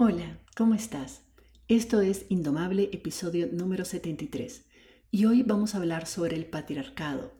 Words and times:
Hola, 0.00 0.38
¿cómo 0.56 0.76
estás? 0.76 1.22
Esto 1.66 2.00
es 2.00 2.26
Indomable, 2.28 2.88
episodio 2.92 3.48
número 3.50 3.84
73, 3.84 4.64
y 5.10 5.24
hoy 5.24 5.42
vamos 5.42 5.74
a 5.74 5.78
hablar 5.78 6.06
sobre 6.06 6.36
el 6.36 6.46
patriarcado 6.46 7.32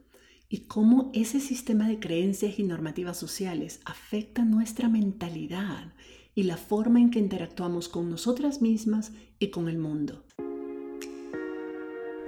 y 0.49 0.63
cómo 0.63 1.13
ese 1.15 1.39
sistema 1.39 1.87
de 1.87 2.01
creencias 2.01 2.59
y 2.59 2.65
normativas 2.65 3.17
sociales 3.17 3.79
afecta 3.85 4.45
nuestra 4.45 4.89
mentalidad 4.89 5.93
y 6.35 6.43
la 6.43 6.57
forma 6.57 6.99
en 6.99 7.13
que 7.13 7.21
interactuamos 7.21 7.89
con 7.89 8.11
nosotras 8.11 8.61
mismas 8.61 9.13
y 9.39 9.51
con 9.51 9.69
el 9.69 9.79
mundo. 9.79 10.25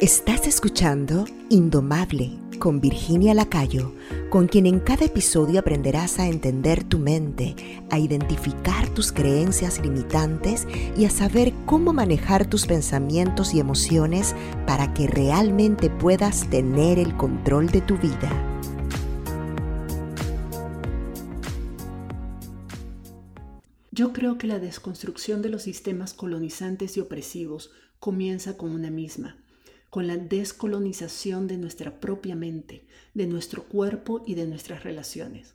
Estás 0.00 0.46
escuchando 0.46 1.26
Indomable 1.50 2.38
con 2.58 2.80
Virginia 2.80 3.34
Lacayo, 3.34 3.92
con 4.30 4.48
quien 4.48 4.64
en 4.64 4.80
cada 4.80 5.04
episodio 5.04 5.60
aprenderás 5.60 6.18
a 6.18 6.26
entender 6.26 6.84
tu 6.84 6.98
mente, 6.98 7.54
a 7.90 7.98
identificar 7.98 8.88
tus 8.94 9.12
creencias 9.12 9.78
limitantes 9.78 10.66
y 10.96 11.04
a 11.04 11.10
saber 11.10 11.52
cómo 11.66 11.92
manejar 11.92 12.48
tus 12.48 12.64
pensamientos 12.64 13.52
y 13.52 13.60
emociones 13.60 14.34
para 14.66 14.94
que 14.94 15.06
realmente 15.06 15.90
puedas 15.90 16.48
tener 16.48 16.98
el 16.98 17.14
control 17.18 17.66
de 17.66 17.82
tu 17.82 17.98
vida. 17.98 18.30
Yo 23.90 24.14
creo 24.14 24.38
que 24.38 24.46
la 24.46 24.60
desconstrucción 24.60 25.42
de 25.42 25.50
los 25.50 25.60
sistemas 25.60 26.14
colonizantes 26.14 26.96
y 26.96 27.00
opresivos 27.00 27.70
comienza 27.98 28.56
con 28.56 28.70
una 28.70 28.90
misma 28.90 29.36
con 29.90 30.06
la 30.06 30.16
descolonización 30.16 31.46
de 31.48 31.58
nuestra 31.58 32.00
propia 32.00 32.36
mente, 32.36 32.84
de 33.12 33.26
nuestro 33.26 33.64
cuerpo 33.64 34.22
y 34.24 34.34
de 34.34 34.46
nuestras 34.46 34.84
relaciones. 34.84 35.54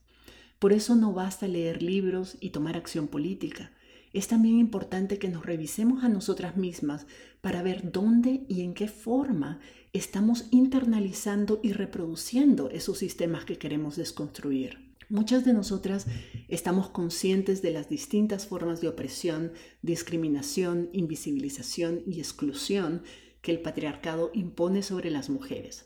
Por 0.60 0.74
eso 0.74 0.96
no 0.96 1.14
basta 1.14 1.48
leer 1.48 1.82
libros 1.82 2.38
y 2.40 2.52
tomar 2.52 2.78
acción 2.78 3.08
política. 3.08 3.72
Es 4.14 4.28
también 4.28 4.60
importante 4.60 5.18
que 5.18 5.30
nos 5.30 5.46
revisemos 5.46 6.04
a 6.04 6.10
nosotras 6.10 6.56
mismas 6.58 7.06
para 7.42 7.64
ver 7.64 7.92
dónde 7.92 8.46
y 8.48 8.62
en 8.62 8.74
qué 8.74 8.88
forma 8.88 9.60
estamos 9.94 10.48
internalizando 10.52 11.60
y 11.64 11.74
reproduciendo 11.74 12.70
esos 12.70 12.98
sistemas 12.98 13.46
que 13.46 13.58
queremos 13.58 13.96
desconstruir. 13.96 14.86
Muchas 15.10 15.46
de 15.46 15.54
nosotras 15.54 16.08
estamos 16.48 16.90
conscientes 16.90 17.62
de 17.62 17.72
las 17.72 17.90
distintas 17.90 18.48
formas 18.48 18.82
de 18.82 18.88
opresión, 18.88 19.52
discriminación, 19.84 20.90
invisibilización 20.94 22.02
y 22.08 22.20
exclusión 22.20 23.04
que 23.46 23.52
el 23.52 23.60
patriarcado 23.60 24.32
impone 24.34 24.82
sobre 24.82 25.12
las 25.12 25.30
mujeres. 25.30 25.86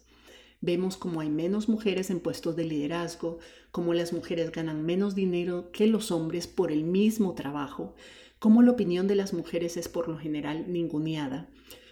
Vemos 0.61 0.95
como 0.95 1.19
hay 1.19 1.29
menos 1.29 1.67
mujeres 1.67 2.09
en 2.09 2.21
puestos 2.21 2.55
de 2.55 2.63
liderazgo, 2.63 3.39
como 3.71 3.93
las 3.93 4.13
mujeres 4.13 4.53
ganan 4.53 4.85
menos 4.85 5.13
dinero 5.13 5.69
que 5.73 5.85
los 5.85 6.09
hombres 6.09 6.47
por 6.47 6.71
el 6.71 6.85
mismo 6.85 7.33
trabajo, 7.35 7.95
como 8.39 8.61
la 8.61 8.71
opinión 8.71 9.07
de 9.07 9.15
las 9.15 9.33
mujeres 9.33 9.75
es 9.75 9.89
por 9.89 10.07
lo 10.07 10.17
general 10.17 10.71
ninguneada, 10.71 11.49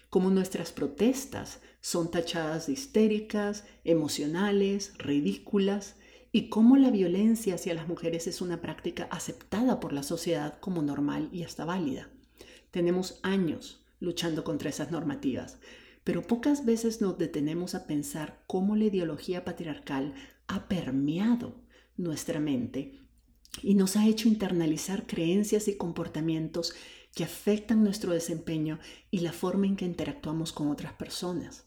como 0.10 0.30
nuestras 0.30 0.72
protestas 0.72 1.60
son 1.82 2.12
tachadas 2.12 2.68
de 2.68 2.74
histéricas, 2.74 3.66
emocionales, 3.84 4.94
ridículas, 4.98 5.98
y 6.32 6.48
cómo 6.48 6.78
la 6.78 6.92
violencia 6.92 7.56
hacia 7.56 7.74
las 7.74 7.90
mujeres 7.90 8.26
es 8.28 8.40
una 8.40 8.62
práctica 8.62 9.10
aceptada 9.12 9.82
por 9.82 9.92
la 9.92 10.04
sociedad 10.04 10.62
como 10.62 10.82
normal 10.82 11.28
y 11.34 11.44
hasta 11.44 11.66
válida. 11.66 12.08
Tenemos 12.72 13.20
años 13.22 13.82
luchando 14.00 14.44
contra 14.44 14.70
esas 14.70 14.92
normativas, 14.92 15.60
pero 16.04 16.22
pocas 16.22 16.66
veces 16.66 17.02
nos 17.02 17.18
detenemos 17.18 17.76
a 17.76 17.88
pensar 17.88 18.44
cómo 18.48 18.76
la 18.76 18.86
ideología 18.86 19.44
patriarcal 19.44 20.14
ha 20.48 20.68
permeado 20.68 21.56
nuestra 21.98 22.40
mente 22.40 23.00
y 23.62 23.74
nos 23.76 23.96
ha 23.96 24.08
hecho 24.08 24.28
internalizar 24.28 25.08
creencias 25.08 25.68
y 25.68 25.76
comportamientos 25.76 26.74
que 27.14 27.24
afectan 27.24 27.84
nuestro 27.84 28.14
desempeño 28.14 28.80
y 29.10 29.20
la 29.20 29.34
forma 29.34 29.66
en 29.66 29.76
que 29.76 29.86
interactuamos 29.86 30.54
con 30.54 30.70
otras 30.70 30.94
personas. 30.94 31.66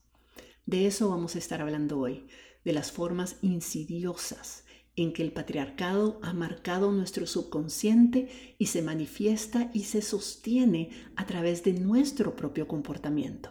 De 0.67 0.87
eso 0.87 1.09
vamos 1.11 1.35
a 1.35 1.39
estar 1.39 1.61
hablando 1.61 1.99
hoy, 1.99 2.27
de 2.65 2.73
las 2.73 2.93
formas 2.93 3.37
insidiosas 3.43 4.65
en 5.03 5.15
que 5.15 5.23
el 5.23 5.33
patriarcado 5.33 6.21
ha 6.23 6.35
marcado 6.35 6.93
nuestro 6.93 7.27
subconsciente 7.27 8.29
y 8.59 8.67
se 8.67 8.83
manifiesta 8.83 9.71
y 9.73 9.85
se 9.85 10.03
sostiene 10.03 10.91
a 11.17 11.27
través 11.27 11.65
de 11.65 11.73
nuestro 11.73 12.37
propio 12.37 12.69
comportamiento. 12.69 13.51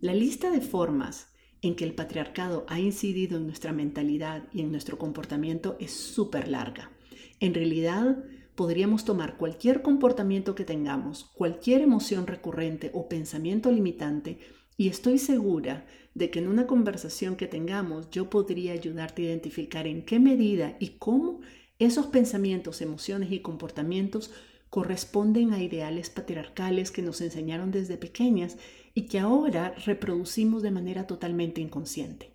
La 0.00 0.14
lista 0.14 0.50
de 0.50 0.60
formas 0.60 1.28
en 1.60 1.74
que 1.74 1.84
el 1.84 1.94
patriarcado 1.94 2.64
ha 2.68 2.78
incidido 2.78 3.36
en 3.38 3.46
nuestra 3.46 3.72
mentalidad 3.72 4.44
y 4.52 4.60
en 4.60 4.70
nuestro 4.70 4.96
comportamiento 4.96 5.76
es 5.80 5.90
súper 5.92 6.46
larga. 6.46 6.92
En 7.40 7.52
realidad, 7.52 8.22
podríamos 8.54 9.04
tomar 9.04 9.36
cualquier 9.36 9.82
comportamiento 9.82 10.54
que 10.54 10.64
tengamos, 10.64 11.24
cualquier 11.34 11.80
emoción 11.80 12.28
recurrente 12.28 12.92
o 12.94 13.08
pensamiento 13.08 13.72
limitante 13.72 14.38
y 14.76 14.88
estoy 14.88 15.18
segura 15.18 15.86
de 16.14 16.30
que 16.30 16.38
en 16.38 16.48
una 16.48 16.66
conversación 16.66 17.36
que 17.36 17.46
tengamos 17.46 18.10
yo 18.10 18.30
podría 18.30 18.72
ayudarte 18.72 19.22
a 19.22 19.26
identificar 19.26 19.86
en 19.86 20.04
qué 20.04 20.18
medida 20.18 20.76
y 20.78 20.90
cómo 20.98 21.40
esos 21.78 22.06
pensamientos, 22.06 22.80
emociones 22.80 23.32
y 23.32 23.40
comportamientos 23.40 24.30
corresponden 24.70 25.52
a 25.52 25.62
ideales 25.62 26.10
patriarcales 26.10 26.90
que 26.90 27.02
nos 27.02 27.20
enseñaron 27.20 27.70
desde 27.70 27.96
pequeñas 27.96 28.56
y 28.94 29.02
que 29.02 29.18
ahora 29.18 29.74
reproducimos 29.84 30.62
de 30.62 30.70
manera 30.70 31.06
totalmente 31.06 31.60
inconsciente. 31.60 32.32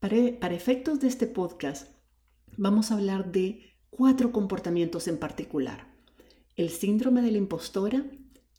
Para, 0.00 0.54
efectos 0.54 1.00
de 1.00 1.08
este 1.08 1.26
podcast, 1.26 1.90
vamos 2.56 2.90
a 2.90 2.94
hablar 2.94 3.32
de 3.32 3.74
cuatro 3.90 4.32
comportamientos 4.32 5.08
en 5.08 5.18
particular. 5.18 5.88
El 6.56 6.70
síndrome 6.70 7.22
de 7.22 7.32
la 7.32 7.38
impostora, 7.38 8.04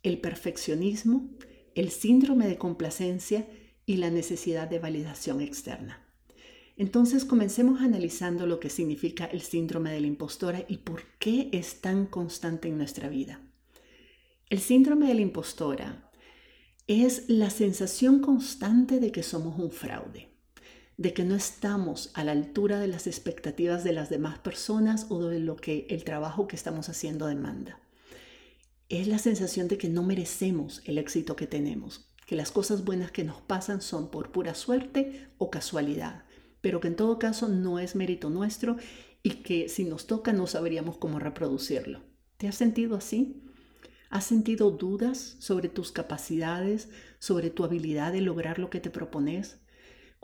el 0.03 0.19
perfeccionismo, 0.19 1.29
el 1.77 1.91
síndrome 1.91 2.47
de 2.47 2.57
complacencia 2.57 3.47
y 3.85 3.97
la 3.97 4.09
necesidad 4.09 4.67
de 4.67 4.79
validación 4.79 5.41
externa. 5.41 6.03
Entonces 6.75 7.23
comencemos 7.23 7.81
analizando 7.81 8.47
lo 8.47 8.59
que 8.59 8.71
significa 8.71 9.25
el 9.25 9.41
síndrome 9.41 9.91
de 9.91 10.01
la 10.01 10.07
impostora 10.07 10.65
y 10.67 10.77
por 10.77 11.03
qué 11.19 11.49
es 11.51 11.79
tan 11.79 12.07
constante 12.07 12.67
en 12.67 12.79
nuestra 12.79 13.09
vida. 13.09 13.41
El 14.49 14.59
síndrome 14.59 15.07
de 15.07 15.13
la 15.13 15.21
impostora 15.21 16.09
es 16.87 17.29
la 17.29 17.51
sensación 17.51 18.21
constante 18.21 18.99
de 18.99 19.11
que 19.11 19.21
somos 19.21 19.59
un 19.59 19.69
fraude, 19.69 20.29
de 20.97 21.13
que 21.13 21.25
no 21.25 21.35
estamos 21.35 22.09
a 22.15 22.23
la 22.23 22.31
altura 22.31 22.79
de 22.79 22.87
las 22.87 23.05
expectativas 23.05 23.83
de 23.83 23.93
las 23.93 24.09
demás 24.09 24.39
personas 24.39 25.05
o 25.09 25.23
de 25.25 25.39
lo 25.39 25.55
que 25.57 25.85
el 25.91 26.03
trabajo 26.03 26.47
que 26.47 26.55
estamos 26.55 26.89
haciendo 26.89 27.27
demanda 27.27 27.79
es 28.89 29.07
la 29.07 29.17
sensación 29.17 29.67
de 29.67 29.77
que 29.77 29.89
no 29.89 30.03
merecemos 30.03 30.81
el 30.85 30.97
éxito 30.97 31.35
que 31.35 31.47
tenemos, 31.47 32.13
que 32.25 32.35
las 32.35 32.51
cosas 32.51 32.85
buenas 32.85 33.11
que 33.11 33.23
nos 33.23 33.41
pasan 33.41 33.81
son 33.81 34.09
por 34.09 34.31
pura 34.31 34.53
suerte 34.53 35.27
o 35.37 35.49
casualidad, 35.49 36.23
pero 36.61 36.79
que 36.79 36.87
en 36.87 36.95
todo 36.95 37.19
caso 37.19 37.49
no 37.49 37.79
es 37.79 37.95
mérito 37.95 38.29
nuestro 38.29 38.77
y 39.23 39.43
que 39.43 39.67
si 39.67 39.83
nos 39.83 40.07
toca 40.07 40.33
no 40.33 40.47
sabríamos 40.47 40.97
cómo 40.97 41.19
reproducirlo. 41.19 42.01
¿Te 42.37 42.47
has 42.47 42.55
sentido 42.55 42.95
así? 42.95 43.43
¿Has 44.09 44.23
sentido 44.23 44.71
dudas 44.71 45.35
sobre 45.39 45.67
tus 45.67 45.91
capacidades, 45.91 46.89
sobre 47.19 47.49
tu 47.49 47.65
habilidad 47.65 48.13
de 48.13 48.21
lograr 48.21 48.57
lo 48.57 48.69
que 48.69 48.79
te 48.79 48.89
propones? 48.89 49.59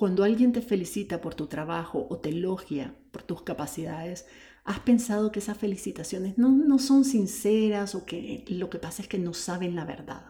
Cuando 0.03 0.25
alguien 0.25 0.51
te 0.51 0.61
felicita 0.61 1.21
por 1.21 1.33
tu 1.33 1.47
trabajo 1.47 2.07
o 2.09 2.17
te 2.17 2.27
elogia 2.27 2.93
por 3.11 3.23
tus 3.23 3.43
capacidades, 3.43 4.25
¿Has 4.65 4.81
pensado 4.81 5.31
que 5.31 5.39
esas 5.39 5.57
felicitaciones 5.57 6.37
no, 6.37 6.77
son 6.77 7.05
sinceras 7.05 7.95
o 7.95 8.05
que 8.05 8.43
lo 8.49 8.69
que 8.69 8.79
pasa 8.79 9.01
es 9.01 9.07
que 9.07 9.17
no 9.17 9.33
saben 9.33 9.77
la 9.77 9.85
verdad? 9.85 10.25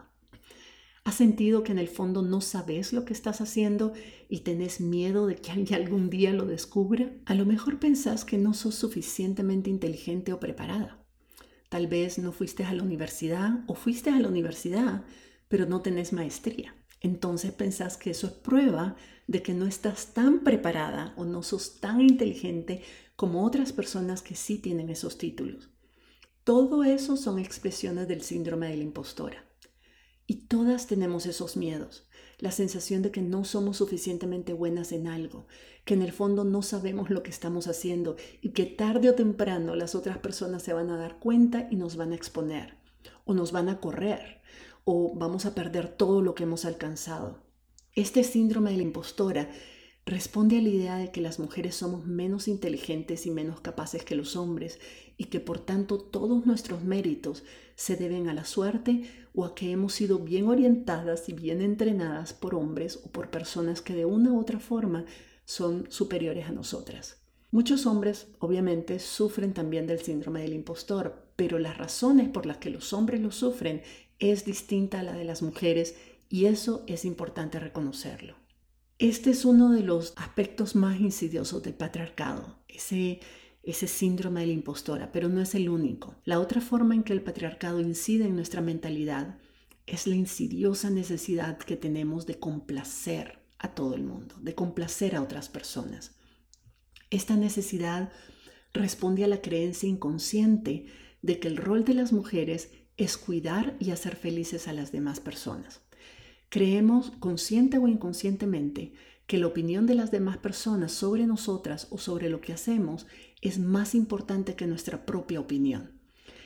¿Has 1.02 1.16
sentido 1.16 1.64
que 1.64 1.72
en 1.72 1.80
el 1.80 1.88
fondo 1.88 2.22
no 2.22 2.40
sabes 2.40 2.92
lo 2.92 3.04
que 3.04 3.12
estás 3.12 3.40
haciendo 3.40 3.94
y 4.28 4.42
tenés 4.42 4.80
miedo 4.80 5.26
de 5.26 5.34
que 5.34 5.50
alguien 5.50 5.82
algún 5.82 6.08
día 6.08 6.32
lo 6.32 6.46
descubra? 6.46 7.10
A 7.26 7.34
lo 7.34 7.44
mejor 7.44 7.80
pensás 7.80 8.24
que 8.24 8.38
no 8.38 8.54
sos 8.54 8.76
suficientemente 8.76 9.70
inteligente 9.70 10.32
o 10.32 10.38
preparada. 10.38 11.04
Tal 11.68 11.88
vez 11.88 12.20
no 12.20 12.30
fuiste 12.30 12.62
a 12.62 12.72
la 12.72 12.84
universidad 12.84 13.64
o 13.66 13.74
fuiste 13.74 14.10
a 14.10 14.20
la 14.20 14.28
universidad, 14.28 15.02
pero 15.48 15.66
no 15.66 15.80
tenés 15.82 16.12
maestría. 16.12 16.76
Entonces 17.04 17.52
pensás 17.52 17.98
que 17.98 18.12
eso 18.12 18.26
es 18.26 18.32
prueba 18.32 18.96
de 19.26 19.42
que 19.42 19.52
no 19.52 19.66
estás 19.66 20.14
tan 20.14 20.42
preparada 20.42 21.12
o 21.18 21.26
no 21.26 21.42
sos 21.42 21.78
tan 21.78 22.00
inteligente 22.00 22.80
como 23.14 23.44
otras 23.44 23.74
personas 23.74 24.22
que 24.22 24.34
sí 24.34 24.56
tienen 24.56 24.88
esos 24.88 25.18
títulos. 25.18 25.68
Todo 26.44 26.82
eso 26.82 27.18
son 27.18 27.38
expresiones 27.38 28.08
del 28.08 28.22
síndrome 28.22 28.70
de 28.70 28.78
la 28.78 28.84
impostora. 28.84 29.44
Y 30.26 30.46
todas 30.46 30.86
tenemos 30.86 31.26
esos 31.26 31.58
miedos, 31.58 32.08
la 32.38 32.52
sensación 32.52 33.02
de 33.02 33.10
que 33.10 33.20
no 33.20 33.44
somos 33.44 33.76
suficientemente 33.76 34.54
buenas 34.54 34.90
en 34.90 35.06
algo, 35.06 35.46
que 35.84 35.92
en 35.92 36.00
el 36.00 36.12
fondo 36.12 36.44
no 36.44 36.62
sabemos 36.62 37.10
lo 37.10 37.22
que 37.22 37.30
estamos 37.30 37.68
haciendo 37.68 38.16
y 38.40 38.52
que 38.52 38.64
tarde 38.64 39.10
o 39.10 39.14
temprano 39.14 39.76
las 39.76 39.94
otras 39.94 40.16
personas 40.16 40.62
se 40.62 40.72
van 40.72 40.88
a 40.88 40.96
dar 40.96 41.18
cuenta 41.18 41.68
y 41.70 41.76
nos 41.76 41.96
van 41.96 42.12
a 42.12 42.16
exponer, 42.16 42.78
o 43.26 43.34
nos 43.34 43.52
van 43.52 43.68
a 43.68 43.78
correr, 43.78 44.40
o 44.84 45.14
vamos 45.16 45.46
a 45.46 45.54
perder 45.54 45.88
todo 45.88 46.22
lo 46.22 46.34
que 46.34 46.44
hemos 46.44 46.64
alcanzado. 46.64 47.42
Este 47.94 48.24
síndrome 48.24 48.70
de 48.70 48.78
la 48.78 48.82
impostora 48.82 49.50
responde 50.06 50.58
a 50.58 50.62
la 50.62 50.68
idea 50.68 50.96
de 50.96 51.10
que 51.10 51.20
las 51.20 51.38
mujeres 51.38 51.76
somos 51.76 52.04
menos 52.06 52.48
inteligentes 52.48 53.24
y 53.26 53.30
menos 53.30 53.60
capaces 53.60 54.04
que 54.04 54.14
los 54.14 54.36
hombres 54.36 54.78
y 55.16 55.24
que 55.24 55.40
por 55.40 55.58
tanto 55.58 55.98
todos 55.98 56.44
nuestros 56.44 56.82
méritos 56.82 57.44
se 57.74 57.96
deben 57.96 58.28
a 58.28 58.34
la 58.34 58.44
suerte 58.44 59.04
o 59.34 59.44
a 59.44 59.54
que 59.54 59.70
hemos 59.70 59.94
sido 59.94 60.18
bien 60.18 60.48
orientadas 60.48 61.28
y 61.28 61.32
bien 61.32 61.62
entrenadas 61.62 62.34
por 62.34 62.54
hombres 62.54 63.00
o 63.04 63.10
por 63.10 63.30
personas 63.30 63.80
que 63.80 63.94
de 63.94 64.04
una 64.04 64.32
u 64.32 64.40
otra 64.40 64.60
forma 64.60 65.06
son 65.44 65.86
superiores 65.90 66.48
a 66.48 66.52
nosotras. 66.52 67.20
Muchos 67.50 67.86
hombres, 67.86 68.26
obviamente, 68.40 68.98
sufren 68.98 69.54
también 69.54 69.86
del 69.86 70.00
síndrome 70.00 70.42
del 70.42 70.54
impostor, 70.54 71.28
pero 71.36 71.58
las 71.58 71.78
razones 71.78 72.28
por 72.28 72.46
las 72.46 72.56
que 72.58 72.70
los 72.70 72.92
hombres 72.92 73.20
lo 73.20 73.30
sufren 73.30 73.82
es 74.18 74.44
distinta 74.44 75.00
a 75.00 75.02
la 75.02 75.12
de 75.12 75.24
las 75.24 75.42
mujeres 75.42 75.94
y 76.28 76.46
eso 76.46 76.84
es 76.86 77.04
importante 77.04 77.60
reconocerlo. 77.60 78.36
Este 78.98 79.30
es 79.30 79.44
uno 79.44 79.72
de 79.72 79.82
los 79.82 80.14
aspectos 80.16 80.76
más 80.76 81.00
insidiosos 81.00 81.62
del 81.62 81.74
patriarcado, 81.74 82.58
ese, 82.68 83.20
ese 83.62 83.86
síndrome 83.88 84.40
de 84.40 84.46
la 84.46 84.52
impostora, 84.52 85.10
pero 85.12 85.28
no 85.28 85.40
es 85.40 85.54
el 85.54 85.68
único. 85.68 86.14
La 86.24 86.38
otra 86.38 86.60
forma 86.60 86.94
en 86.94 87.02
que 87.02 87.12
el 87.12 87.22
patriarcado 87.22 87.80
incide 87.80 88.26
en 88.26 88.36
nuestra 88.36 88.60
mentalidad 88.60 89.38
es 89.86 90.06
la 90.06 90.14
insidiosa 90.14 90.90
necesidad 90.90 91.58
que 91.58 91.76
tenemos 91.76 92.26
de 92.26 92.38
complacer 92.38 93.40
a 93.58 93.74
todo 93.74 93.94
el 93.94 94.04
mundo, 94.04 94.36
de 94.40 94.54
complacer 94.54 95.16
a 95.16 95.22
otras 95.22 95.48
personas. 95.48 96.14
Esta 97.10 97.36
necesidad 97.36 98.12
responde 98.72 99.24
a 99.24 99.28
la 99.28 99.40
creencia 99.40 99.88
inconsciente 99.88 100.86
de 101.22 101.38
que 101.38 101.48
el 101.48 101.56
rol 101.56 101.84
de 101.84 101.94
las 101.94 102.12
mujeres 102.12 102.70
es 102.96 103.16
cuidar 103.16 103.76
y 103.80 103.90
hacer 103.90 104.16
felices 104.16 104.68
a 104.68 104.72
las 104.72 104.92
demás 104.92 105.20
personas. 105.20 105.80
Creemos, 106.48 107.10
consciente 107.18 107.78
o 107.78 107.88
inconscientemente, 107.88 108.92
que 109.26 109.38
la 109.38 109.46
opinión 109.46 109.86
de 109.86 109.94
las 109.94 110.10
demás 110.10 110.36
personas 110.38 110.92
sobre 110.92 111.26
nosotras 111.26 111.88
o 111.90 111.98
sobre 111.98 112.28
lo 112.28 112.40
que 112.40 112.52
hacemos 112.52 113.06
es 113.40 113.58
más 113.58 113.94
importante 113.94 114.54
que 114.54 114.66
nuestra 114.66 115.06
propia 115.06 115.40
opinión. 115.40 116.00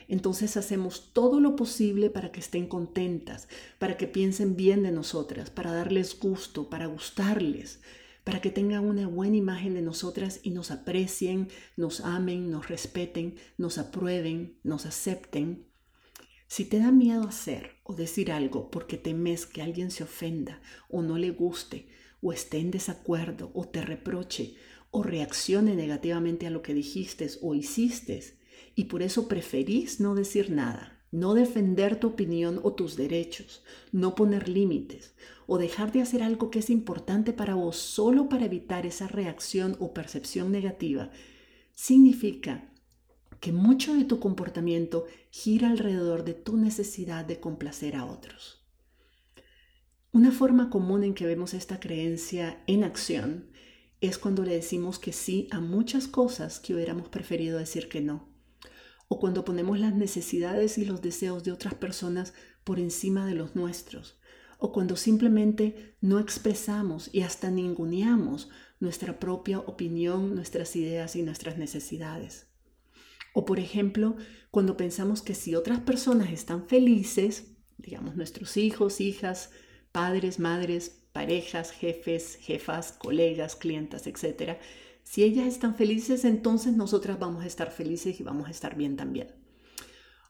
Entonces 0.06 0.56
hacemos 0.56 1.12
todo 1.12 1.38
lo 1.40 1.54
posible 1.54 2.08
para 2.08 2.32
que 2.32 2.40
estén 2.40 2.66
contentas, 2.66 3.48
para 3.78 3.98
que 3.98 4.06
piensen 4.06 4.56
bien 4.56 4.82
de 4.82 4.90
nosotras, 4.90 5.50
para 5.50 5.72
darles 5.72 6.18
gusto, 6.18 6.70
para 6.70 6.86
gustarles, 6.86 7.80
para 8.24 8.40
que 8.40 8.50
tengan 8.50 8.86
una 8.86 9.06
buena 9.06 9.36
imagen 9.36 9.74
de 9.74 9.82
nosotras 9.82 10.40
y 10.42 10.50
nos 10.50 10.70
aprecien, 10.70 11.48
nos 11.76 12.00
amen, 12.00 12.50
nos 12.50 12.68
respeten, 12.68 13.36
nos 13.58 13.76
aprueben, 13.76 14.58
nos 14.62 14.86
acepten 14.86 15.67
si 16.48 16.64
te 16.64 16.78
da 16.78 16.90
miedo 16.90 17.24
hacer 17.28 17.76
o 17.84 17.94
decir 17.94 18.32
algo 18.32 18.70
porque 18.70 18.96
temes 18.96 19.44
que 19.44 19.62
alguien 19.62 19.90
se 19.90 20.02
ofenda 20.02 20.60
o 20.88 21.02
no 21.02 21.18
le 21.18 21.30
guste 21.30 21.86
o 22.22 22.32
esté 22.32 22.58
en 22.58 22.70
desacuerdo 22.70 23.50
o 23.54 23.68
te 23.68 23.82
reproche 23.82 24.54
o 24.90 25.02
reaccione 25.02 25.76
negativamente 25.76 26.46
a 26.46 26.50
lo 26.50 26.62
que 26.62 26.72
dijiste 26.72 27.28
o 27.42 27.54
hiciste 27.54 28.38
y 28.74 28.84
por 28.84 29.02
eso 29.02 29.28
preferís 29.28 30.00
no 30.00 30.14
decir 30.14 30.50
nada, 30.50 30.98
no 31.10 31.34
defender 31.34 32.00
tu 32.00 32.08
opinión 32.08 32.60
o 32.62 32.72
tus 32.72 32.96
derechos, 32.96 33.62
no 33.92 34.14
poner 34.14 34.48
límites 34.48 35.14
o 35.46 35.58
dejar 35.58 35.92
de 35.92 36.00
hacer 36.00 36.22
algo 36.22 36.50
que 36.50 36.60
es 36.60 36.70
importante 36.70 37.34
para 37.34 37.54
vos 37.54 37.76
solo 37.76 38.28
para 38.30 38.46
evitar 38.46 38.86
esa 38.86 39.06
reacción 39.06 39.76
o 39.80 39.92
percepción 39.92 40.50
negativa, 40.50 41.10
significa 41.74 42.67
que 43.40 43.52
mucho 43.52 43.94
de 43.94 44.04
tu 44.04 44.20
comportamiento 44.20 45.06
gira 45.30 45.68
alrededor 45.68 46.24
de 46.24 46.34
tu 46.34 46.56
necesidad 46.56 47.24
de 47.24 47.40
complacer 47.40 47.96
a 47.96 48.04
otros. 48.04 48.64
Una 50.12 50.32
forma 50.32 50.70
común 50.70 51.04
en 51.04 51.14
que 51.14 51.26
vemos 51.26 51.54
esta 51.54 51.80
creencia 51.80 52.62
en 52.66 52.82
acción 52.82 53.50
es 54.00 54.18
cuando 54.18 54.44
le 54.44 54.54
decimos 54.54 54.98
que 54.98 55.12
sí 55.12 55.48
a 55.50 55.60
muchas 55.60 56.08
cosas 56.08 56.60
que 56.60 56.74
hubiéramos 56.74 57.08
preferido 57.08 57.58
decir 57.58 57.88
que 57.88 58.00
no, 58.00 58.28
o 59.08 59.18
cuando 59.18 59.44
ponemos 59.44 59.78
las 59.78 59.94
necesidades 59.94 60.78
y 60.78 60.84
los 60.84 61.02
deseos 61.02 61.44
de 61.44 61.52
otras 61.52 61.74
personas 61.74 62.34
por 62.64 62.78
encima 62.78 63.26
de 63.26 63.34
los 63.34 63.54
nuestros, 63.54 64.18
o 64.58 64.72
cuando 64.72 64.96
simplemente 64.96 65.96
no 66.00 66.18
expresamos 66.18 67.10
y 67.12 67.22
hasta 67.22 67.50
ninguneamos 67.50 68.48
nuestra 68.80 69.18
propia 69.18 69.60
opinión, 69.60 70.34
nuestras 70.34 70.74
ideas 70.76 71.16
y 71.16 71.22
nuestras 71.22 71.58
necesidades. 71.58 72.47
O 73.34 73.44
por 73.44 73.58
ejemplo, 73.58 74.16
cuando 74.50 74.76
pensamos 74.76 75.22
que 75.22 75.34
si 75.34 75.54
otras 75.54 75.80
personas 75.80 76.32
están 76.32 76.66
felices, 76.66 77.56
digamos 77.76 78.16
nuestros 78.16 78.56
hijos, 78.56 79.00
hijas, 79.00 79.50
padres, 79.92 80.38
madres, 80.38 81.06
parejas, 81.12 81.70
jefes, 81.70 82.36
jefas, 82.40 82.92
colegas, 82.92 83.56
clientas, 83.56 84.06
etc., 84.06 84.58
si 85.02 85.22
ellas 85.22 85.46
están 85.46 85.74
felices, 85.74 86.26
entonces 86.26 86.74
nosotras 86.74 87.18
vamos 87.18 87.42
a 87.42 87.46
estar 87.46 87.70
felices 87.70 88.20
y 88.20 88.22
vamos 88.22 88.46
a 88.46 88.50
estar 88.50 88.76
bien 88.76 88.96
también. 88.96 89.34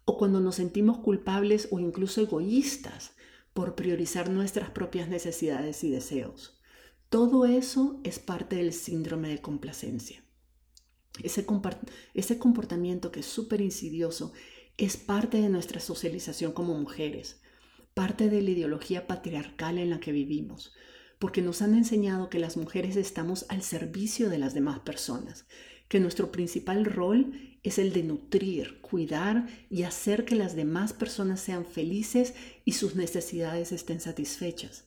O 0.04 0.16
cuando 0.16 0.40
nos 0.40 0.54
sentimos 0.54 0.98
culpables 0.98 1.66
o 1.72 1.80
incluso 1.80 2.20
egoístas 2.20 3.12
por 3.54 3.74
priorizar 3.74 4.30
nuestras 4.30 4.70
propias 4.70 5.08
necesidades 5.08 5.82
y 5.82 5.90
deseos. 5.90 6.60
Todo 7.08 7.44
eso 7.44 8.00
es 8.04 8.20
parte 8.20 8.56
del 8.56 8.72
síndrome 8.72 9.30
de 9.30 9.40
complacencia. 9.40 10.22
Ese, 11.22 12.38
comportamiento 12.38 13.10
que 13.10 13.20
es 13.20 13.26
súper 13.26 13.60
insidioso 13.60 14.32
es 14.76 14.96
parte 14.96 15.40
de 15.40 15.48
nuestra 15.48 15.80
socialización 15.80 16.52
como 16.52 16.74
mujeres, 16.74 17.40
parte 17.94 18.28
de 18.28 18.42
la 18.42 18.50
ideología 18.50 19.06
patriarcal 19.06 19.78
en 19.78 19.90
la 19.90 19.98
que 19.98 20.12
vivimos, 20.12 20.72
porque 21.18 21.42
nos 21.42 21.62
han 21.62 21.74
enseñado 21.74 22.30
que 22.30 22.38
las 22.38 22.56
mujeres 22.56 22.96
estamos 22.96 23.46
al 23.48 23.62
servicio 23.62 24.28
de 24.28 24.38
las 24.38 24.54
demás 24.54 24.80
personas, 24.80 25.46
que 25.88 25.98
nuestro 25.98 26.30
principal 26.30 26.84
rol 26.84 27.58
es 27.64 27.78
el 27.78 27.92
de 27.92 28.04
nutrir, 28.04 28.80
cuidar 28.80 29.48
y 29.68 29.82
hacer 29.82 30.24
que 30.24 30.36
las 30.36 30.54
demás 30.54 30.92
personas 30.92 31.40
sean 31.40 31.64
felices 31.64 32.34
y 32.64 32.72
sus 32.72 32.94
necesidades 32.94 33.72
estén 33.72 34.00
satisfechas. 34.00 34.84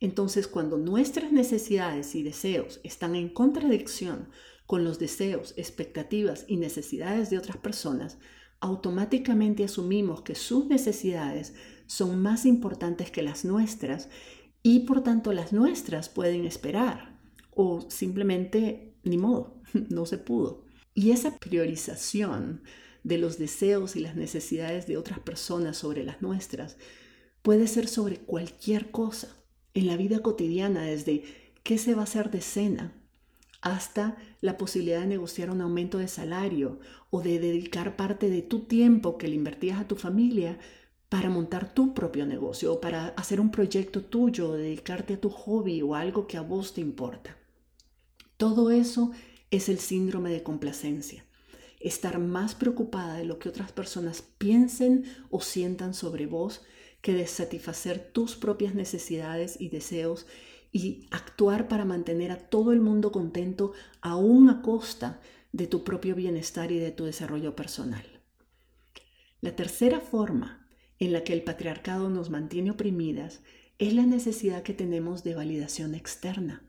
Entonces, 0.00 0.46
cuando 0.46 0.78
nuestras 0.78 1.32
necesidades 1.32 2.14
y 2.14 2.22
deseos 2.22 2.80
están 2.84 3.16
en 3.16 3.28
contradicción 3.28 4.28
con 4.68 4.84
los 4.84 4.98
deseos, 4.98 5.54
expectativas 5.56 6.44
y 6.46 6.58
necesidades 6.58 7.30
de 7.30 7.38
otras 7.38 7.56
personas, 7.56 8.18
automáticamente 8.60 9.64
asumimos 9.64 10.20
que 10.20 10.34
sus 10.34 10.66
necesidades 10.66 11.54
son 11.86 12.20
más 12.20 12.44
importantes 12.44 13.10
que 13.10 13.22
las 13.22 13.46
nuestras 13.46 14.10
y 14.62 14.80
por 14.80 15.02
tanto 15.02 15.32
las 15.32 15.54
nuestras 15.54 16.10
pueden 16.10 16.44
esperar 16.44 17.18
o 17.54 17.90
simplemente 17.90 18.94
ni 19.04 19.16
modo, 19.16 19.62
no 19.88 20.04
se 20.04 20.18
pudo. 20.18 20.66
Y 20.92 21.12
esa 21.12 21.38
priorización 21.38 22.60
de 23.04 23.16
los 23.16 23.38
deseos 23.38 23.96
y 23.96 24.00
las 24.00 24.16
necesidades 24.16 24.86
de 24.86 24.98
otras 24.98 25.18
personas 25.18 25.78
sobre 25.78 26.04
las 26.04 26.20
nuestras 26.20 26.76
puede 27.40 27.68
ser 27.68 27.88
sobre 27.88 28.18
cualquier 28.18 28.90
cosa 28.90 29.34
en 29.72 29.86
la 29.86 29.96
vida 29.96 30.18
cotidiana, 30.18 30.82
desde 30.82 31.24
qué 31.62 31.78
se 31.78 31.94
va 31.94 32.02
a 32.02 32.04
hacer 32.04 32.30
de 32.30 32.42
cena, 32.42 32.97
hasta 33.60 34.16
la 34.40 34.56
posibilidad 34.56 35.00
de 35.00 35.06
negociar 35.06 35.50
un 35.50 35.60
aumento 35.60 35.98
de 35.98 36.08
salario 36.08 36.78
o 37.10 37.22
de 37.22 37.38
dedicar 37.38 37.96
parte 37.96 38.30
de 38.30 38.42
tu 38.42 38.60
tiempo 38.60 39.18
que 39.18 39.28
le 39.28 39.34
invertías 39.34 39.80
a 39.80 39.88
tu 39.88 39.96
familia 39.96 40.58
para 41.08 41.30
montar 41.30 41.72
tu 41.72 41.94
propio 41.94 42.26
negocio 42.26 42.74
o 42.74 42.80
para 42.80 43.08
hacer 43.08 43.40
un 43.40 43.50
proyecto 43.50 44.02
tuyo, 44.02 44.52
dedicarte 44.52 45.14
a 45.14 45.20
tu 45.20 45.30
hobby 45.30 45.82
o 45.82 45.94
algo 45.94 46.26
que 46.26 46.36
a 46.36 46.42
vos 46.42 46.74
te 46.74 46.80
importa. 46.80 47.36
Todo 48.36 48.70
eso 48.70 49.10
es 49.50 49.68
el 49.68 49.78
síndrome 49.78 50.30
de 50.30 50.42
complacencia. 50.42 51.24
Estar 51.80 52.18
más 52.18 52.54
preocupada 52.54 53.14
de 53.14 53.24
lo 53.24 53.38
que 53.38 53.48
otras 53.48 53.72
personas 53.72 54.22
piensen 54.22 55.04
o 55.30 55.40
sientan 55.40 55.94
sobre 55.94 56.26
vos 56.26 56.62
que 57.00 57.14
de 57.14 57.26
satisfacer 57.26 58.10
tus 58.12 58.36
propias 58.36 58.74
necesidades 58.74 59.56
y 59.60 59.68
deseos 59.68 60.26
y 60.72 61.08
actuar 61.10 61.68
para 61.68 61.84
mantener 61.84 62.30
a 62.30 62.38
todo 62.38 62.72
el 62.72 62.80
mundo 62.80 63.12
contento 63.12 63.72
aún 64.00 64.48
a 64.50 64.62
costa 64.62 65.20
de 65.52 65.66
tu 65.66 65.84
propio 65.84 66.14
bienestar 66.14 66.72
y 66.72 66.78
de 66.78 66.90
tu 66.90 67.04
desarrollo 67.04 67.56
personal. 67.56 68.04
La 69.40 69.56
tercera 69.56 70.00
forma 70.00 70.66
en 70.98 71.12
la 71.12 71.24
que 71.24 71.32
el 71.32 71.42
patriarcado 71.42 72.10
nos 72.10 72.28
mantiene 72.28 72.72
oprimidas 72.72 73.40
es 73.78 73.94
la 73.94 74.04
necesidad 74.04 74.62
que 74.62 74.74
tenemos 74.74 75.22
de 75.22 75.34
validación 75.34 75.94
externa. 75.94 76.64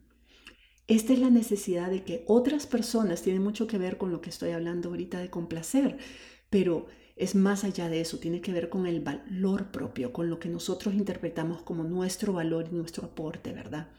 Esta 0.87 1.13
es 1.13 1.19
la 1.19 1.29
necesidad 1.29 1.89
de 1.89 2.03
que 2.03 2.23
otras 2.27 2.67
personas, 2.67 3.21
tiene 3.21 3.39
mucho 3.39 3.67
que 3.67 3.77
ver 3.77 3.97
con 3.97 4.11
lo 4.11 4.21
que 4.21 4.29
estoy 4.29 4.51
hablando 4.51 4.89
ahorita 4.89 5.19
de 5.19 5.29
complacer, 5.29 5.97
pero 6.49 6.87
es 7.19 7.35
más 7.35 7.65
allá 7.65 7.89
de 7.89 7.99
eso, 8.01 8.17
tiene 8.17 8.39
que 8.39 8.53
ver 8.53 8.69
con 8.69 8.87
el 8.87 9.01
valor 9.01 9.71
propio, 9.71 10.13
con 10.13 10.29
lo 10.29 10.39
que 10.39 10.47
nosotros 10.47 10.95
interpretamos 10.95 11.61
como 11.61 11.83
nuestro 11.83 12.31
valor 12.33 12.69
y 12.71 12.75
nuestro 12.75 13.07
aporte, 13.07 13.51
¿verdad? 13.51 13.89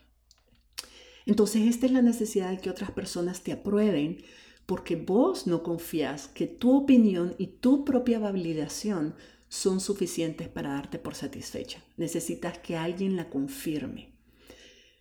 Entonces, 1.27 1.69
esta 1.69 1.85
es 1.85 1.93
la 1.93 2.03
necesidad 2.03 2.51
de 2.51 2.59
que 2.59 2.71
otras 2.71 2.91
personas 2.91 3.43
te 3.43 3.53
aprueben 3.53 4.25
porque 4.65 4.97
vos 4.97 5.47
no 5.47 5.63
confías 5.63 6.29
que 6.29 6.47
tu 6.47 6.77
opinión 6.77 7.35
y 7.37 7.49
tu 7.49 7.85
propia 7.85 8.19
validación 8.19 9.15
son 9.49 9.81
suficientes 9.81 10.49
para 10.49 10.73
darte 10.73 10.99
por 10.99 11.15
satisfecha. 11.15 11.85
Necesitas 11.97 12.59
que 12.59 12.77
alguien 12.77 13.17
la 13.17 13.29
confirme. 13.29 14.15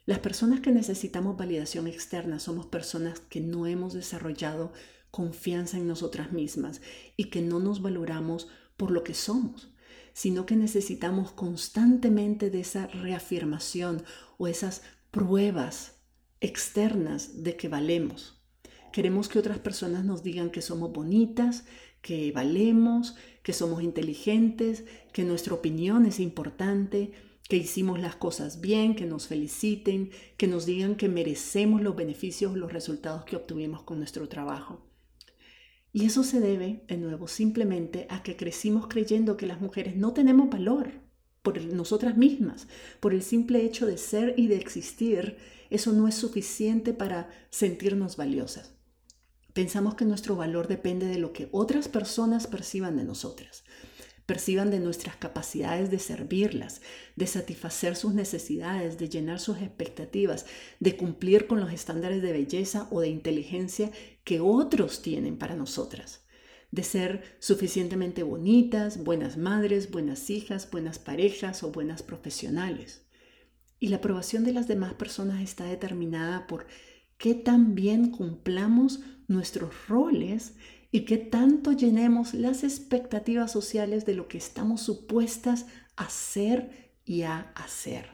Las 0.06 0.20
personas 0.20 0.60
que 0.60 0.72
necesitamos 0.72 1.38
validación 1.38 1.88
externa 1.88 2.40
somos 2.40 2.66
personas 2.66 3.20
que 3.20 3.42
no 3.42 3.68
hemos 3.68 3.94
desarrollado 3.94 4.74
confianza 5.12 5.78
en 5.78 5.88
nosotras 5.88 6.32
mismas 6.32 6.82
y 7.18 7.26
que 7.26 7.42
no 7.42 7.60
nos 7.60 7.82
valoramos 7.82 8.48
por 8.78 8.92
lo 8.92 9.04
que 9.04 9.14
somos, 9.14 9.74
sino 10.14 10.46
que 10.46 10.56
necesitamos 10.56 11.32
constantemente 11.32 12.50
de 12.50 12.62
esa 12.62 12.88
reafirmación 12.88 14.04
o 14.38 14.48
esas 14.48 14.82
pruebas 15.12 15.96
externas 16.42 17.44
de 17.44 17.56
que 17.58 17.68
valemos. 17.68 18.42
Queremos 18.92 19.28
que 19.28 19.40
otras 19.40 19.60
personas 19.60 20.06
nos 20.06 20.24
digan 20.24 20.50
que 20.50 20.62
somos 20.62 20.92
bonitas, 20.92 21.66
que 22.02 22.32
valemos, 22.32 23.16
que 23.44 23.54
somos 23.54 23.84
inteligentes, 23.84 24.86
que 25.14 25.24
nuestra 25.24 25.54
opinión 25.54 26.06
es 26.06 26.20
importante, 26.20 27.12
que 27.48 27.58
hicimos 27.58 28.00
las 28.00 28.16
cosas 28.16 28.62
bien, 28.62 28.96
que 28.96 29.06
nos 29.06 29.28
feliciten, 29.28 30.12
que 30.38 30.48
nos 30.48 30.66
digan 30.66 30.96
que 30.96 31.10
merecemos 31.10 31.82
los 31.82 31.96
beneficios, 31.96 32.56
los 32.56 32.72
resultados 32.72 33.26
que 33.26 33.36
obtuvimos 33.36 33.84
con 33.84 33.98
nuestro 33.98 34.30
trabajo. 34.30 34.89
Y 35.92 36.06
eso 36.06 36.24
se 36.24 36.40
debe, 36.40 36.84
de 36.88 36.98
nuevo, 36.98 37.28
simplemente 37.28 38.06
a 38.10 38.22
que 38.22 38.36
crecimos 38.36 38.88
creyendo 38.88 39.38
que 39.38 39.48
las 39.48 39.60
mujeres 39.60 39.96
no 39.96 40.14
tenemos 40.14 40.50
valor 40.50 40.92
por 41.42 41.62
nosotras 41.62 42.18
mismas, 42.18 42.68
por 43.00 43.14
el 43.14 43.24
simple 43.24 43.64
hecho 43.64 43.86
de 43.86 43.98
ser 43.98 44.34
y 44.38 44.48
de 44.48 44.58
existir, 44.58 45.38
eso 45.70 45.94
no 45.94 46.08
es 46.08 46.16
suficiente 46.16 46.94
para 46.94 47.30
sentirnos 47.50 48.18
valiosas. 48.18 48.74
Pensamos 49.54 49.96
que 49.96 50.06
nuestro 50.06 50.36
valor 50.36 50.68
depende 50.68 51.08
de 51.08 51.18
lo 51.18 51.34
que 51.34 51.50
otras 51.52 51.88
personas 51.88 52.48
perciban 52.48 52.98
de 52.98 53.04
nosotras, 53.04 53.64
perciban 54.30 54.70
de 54.70 54.80
nuestras 54.80 55.16
capacidades 55.16 55.90
de 55.90 55.98
servirlas, 55.98 56.84
de 57.16 57.26
satisfacer 57.26 57.96
sus 57.96 58.14
necesidades, 58.14 59.00
de 59.00 59.10
llenar 59.10 59.40
sus 59.40 59.58
expectativas, 59.58 60.46
de 60.80 60.96
cumplir 60.96 61.48
con 61.48 61.60
los 61.60 61.74
estándares 61.74 62.22
de 62.22 62.32
belleza 62.32 62.88
o 62.92 63.02
de 63.02 63.08
inteligencia 63.08 63.90
que 64.24 64.40
otros 64.40 65.02
tienen 65.02 65.40
para 65.40 65.56
nosotras, 65.56 66.22
de 66.70 66.84
ser 66.84 67.24
suficientemente 67.40 68.22
bonitas, 68.22 69.04
buenas 69.04 69.36
madres, 69.36 69.90
buenas 69.90 70.30
hijas, 70.30 70.70
buenas 70.70 71.00
parejas 71.00 71.64
o 71.64 71.72
buenas 71.72 72.04
profesionales. 72.04 73.08
Y 73.80 73.88
la 73.88 73.96
aprobación 73.96 74.44
de 74.44 74.54
las 74.54 74.68
demás 74.68 74.94
personas 74.94 75.42
está 75.42 75.64
determinada 75.66 76.46
por 76.46 76.68
qué 77.18 77.34
tan 77.34 77.74
bien 77.74 78.12
cumplamos 78.12 79.00
nuestros 79.28 79.88
roles 79.88 80.54
y 80.92 81.02
qué 81.02 81.18
tanto 81.18 81.72
llenemos 81.72 82.34
las 82.34 82.64
expectativas 82.64 83.52
sociales 83.52 84.06
de 84.06 84.16
lo 84.16 84.28
que 84.28 84.38
estamos 84.38 84.82
supuestas 84.82 85.68
a 85.96 86.10
ser 86.10 86.92
y 87.06 87.24
a 87.24 87.52
hacer. 87.56 88.10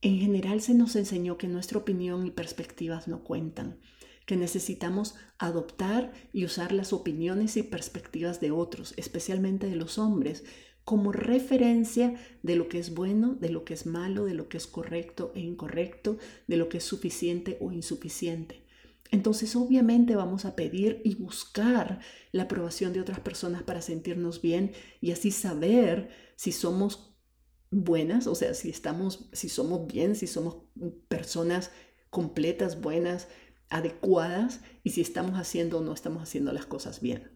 En 0.00 0.18
general 0.18 0.60
se 0.60 0.74
nos 0.74 0.96
enseñó 0.96 1.38
que 1.38 1.48
nuestra 1.48 1.78
opinión 1.78 2.26
y 2.26 2.30
perspectivas 2.30 3.08
no 3.08 3.24
cuentan, 3.24 3.80
que 4.26 4.36
necesitamos 4.36 5.14
adoptar 5.38 6.12
y 6.32 6.44
usar 6.44 6.72
las 6.72 6.92
opiniones 6.92 7.56
y 7.56 7.62
perspectivas 7.62 8.40
de 8.40 8.50
otros, 8.50 8.94
especialmente 8.96 9.66
de 9.66 9.76
los 9.76 9.98
hombres, 9.98 10.44
como 10.84 11.12
referencia 11.12 12.14
de 12.42 12.56
lo 12.56 12.68
que 12.68 12.78
es 12.78 12.94
bueno, 12.94 13.34
de 13.34 13.48
lo 13.48 13.64
que 13.64 13.72
es 13.72 13.86
malo, 13.86 14.26
de 14.26 14.34
lo 14.34 14.48
que 14.48 14.58
es 14.58 14.66
correcto 14.66 15.32
e 15.34 15.40
incorrecto, 15.40 16.18
de 16.46 16.58
lo 16.58 16.68
que 16.68 16.78
es 16.78 16.84
suficiente 16.84 17.56
o 17.60 17.72
insuficiente. 17.72 18.63
Entonces 19.10 19.54
obviamente 19.54 20.16
vamos 20.16 20.44
a 20.44 20.56
pedir 20.56 21.00
y 21.04 21.14
buscar 21.14 22.00
la 22.32 22.44
aprobación 22.44 22.92
de 22.92 23.00
otras 23.00 23.20
personas 23.20 23.62
para 23.62 23.82
sentirnos 23.82 24.40
bien 24.40 24.72
y 25.00 25.12
así 25.12 25.30
saber 25.30 26.08
si 26.36 26.52
somos 26.52 27.14
buenas, 27.70 28.26
o 28.26 28.34
sea, 28.34 28.54
si 28.54 28.70
estamos 28.70 29.28
si 29.32 29.48
somos 29.48 29.86
bien, 29.86 30.16
si 30.16 30.26
somos 30.26 30.56
personas 31.08 31.70
completas, 32.10 32.80
buenas, 32.80 33.28
adecuadas 33.68 34.60
y 34.82 34.90
si 34.90 35.00
estamos 35.00 35.38
haciendo 35.38 35.78
o 35.78 35.82
no 35.82 35.92
estamos 35.92 36.22
haciendo 36.22 36.52
las 36.52 36.66
cosas 36.66 37.00
bien. 37.00 37.34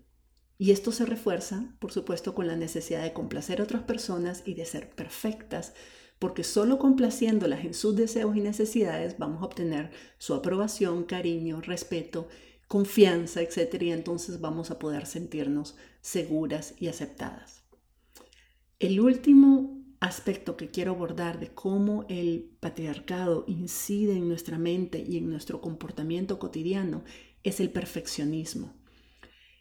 Y 0.57 0.73
esto 0.73 0.91
se 0.91 1.07
refuerza, 1.07 1.77
por 1.79 1.93
supuesto, 1.93 2.35
con 2.35 2.49
la 2.49 2.57
necesidad 2.57 3.03
de 3.03 3.13
complacer 3.13 3.61
a 3.61 3.65
otras 3.65 3.83
personas 3.83 4.43
y 4.45 4.55
de 4.55 4.65
ser 4.65 4.91
perfectas, 4.91 5.73
porque 6.19 6.45
solo 6.45 6.79
complaciéndolas 6.79 7.65
en 7.65 7.75
sus 7.75 7.95
deseos 7.97 8.37
y 8.37 8.41
necesidades 8.41 9.19
vamos 9.19 9.43
a 9.43 9.47
obtener 9.47 9.91
su 10.19 10.35
aprobación, 10.35 11.05
cariño, 11.05 11.61
respeto, 11.61 12.29
confianza, 12.67 13.41
etc. 13.41 13.83
Y 13.83 13.93
entonces 13.93 14.41
vamos 14.41 14.71
a 14.71 14.79
poder 14.79 15.07
sentirnos 15.07 15.77
seguras 16.01 16.75
y 16.79 16.89
aceptadas. 16.89 17.63
El 18.79 19.01
último 19.01 19.79
aspecto 20.01 20.57
que 20.57 20.71
quiero 20.71 20.93
abordar 20.93 21.41
de 21.41 21.49
cómo 21.49 22.05
el 22.09 22.57
patriarcado 22.61 23.45
incide 23.49 24.13
en 24.13 24.29
nuestra 24.29 24.59
mente 24.59 25.05
y 25.07 25.17
en 25.17 25.29
nuestro 25.29 25.61
comportamiento 25.61 26.39
cotidiano 26.39 27.03
es 27.43 27.59
el 27.61 27.71
perfeccionismo. 27.71 28.75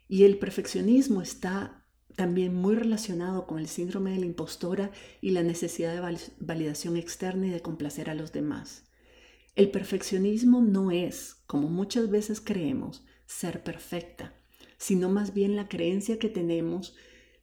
Y 0.07 0.23
el 0.23 0.37
perfeccionismo 0.37 1.21
está 1.21 1.76
también 2.17 2.55
muy 2.55 2.73
relacionado 2.73 3.45
con 3.45 3.59
el 3.59 3.67
síndrome 3.67 4.09
de 4.09 4.17
la 4.17 4.25
impostora 4.25 4.89
y 5.21 5.29
la 5.29 5.43
necesidad 5.43 5.93
de 5.93 6.19
validación 6.39 6.97
externa 6.97 7.45
y 7.45 7.51
de 7.51 7.61
complacer 7.61 8.09
a 8.09 8.15
los 8.15 8.31
demás. 8.31 8.85
El 9.55 9.69
perfeccionismo 9.69 10.59
no 10.59 10.89
es, 10.89 11.35
como 11.45 11.69
muchas 11.69 12.09
veces 12.09 12.41
creemos, 12.41 13.05
ser 13.27 13.63
perfecta, 13.63 14.33
sino 14.79 15.09
más 15.09 15.35
bien 15.35 15.55
la 15.55 15.69
creencia 15.69 16.17
que 16.17 16.27
tenemos 16.27 16.95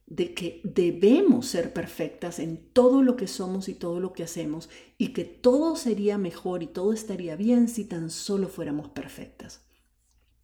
de 0.07 0.35
que 0.35 0.61
debemos 0.65 1.47
ser 1.47 1.73
perfectas 1.73 2.41
en 2.41 2.57
todo 2.73 3.05
lo 3.05 3.15
que 3.15 3.29
somos 3.29 3.69
y 3.69 3.75
todo 3.75 4.01
lo 4.01 4.13
que 4.13 4.25
hacemos 4.25 4.69
y 4.99 5.13
que 5.13 5.25
todo 5.25 5.77
sería 5.77 6.19
mejor 6.19 6.65
y 6.65 6.67
todo 6.67 6.93
estaría 6.93 7.37
bien 7.37 7.69
si 7.69 7.85
tan 7.85 8.11
solo 8.11 8.49
fuéramos 8.49 8.89
perfectas. 8.89 9.65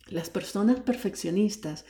Las 0.06 0.30
personas 0.30 0.78
perfeccionistas 0.78 1.84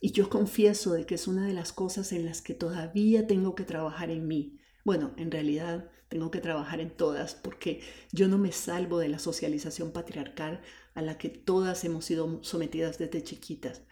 y 0.00 0.12
yo 0.12 0.30
confieso 0.30 0.94
de 0.94 1.04
que 1.04 1.14
es 1.14 1.28
una 1.28 1.46
de 1.46 1.52
las 1.52 1.72
cosas 1.72 2.12
en 2.12 2.24
las 2.24 2.40
que 2.40 2.54
todavía 2.54 3.26
tengo 3.26 3.54
que 3.54 3.64
trabajar 3.64 4.10
en 4.10 4.26
mí. 4.26 4.58
Bueno, 4.82 5.12
en 5.18 5.30
realidad 5.30 5.90
tengo 6.08 6.30
que 6.30 6.40
trabajar 6.40 6.80
en 6.80 6.90
todas 6.90 7.34
porque 7.34 7.80
yo 8.10 8.26
no 8.26 8.38
me 8.38 8.50
salvo 8.50 8.98
de 8.98 9.10
la 9.10 9.18
socialización 9.18 9.92
patriarcal 9.92 10.62
a 10.94 11.02
la 11.02 11.18
que 11.18 11.28
todas 11.28 11.84
hemos 11.84 12.06
sido 12.06 12.42
sometidas 12.42 12.98
desde 12.98 13.22
chiquitas. 13.22 13.82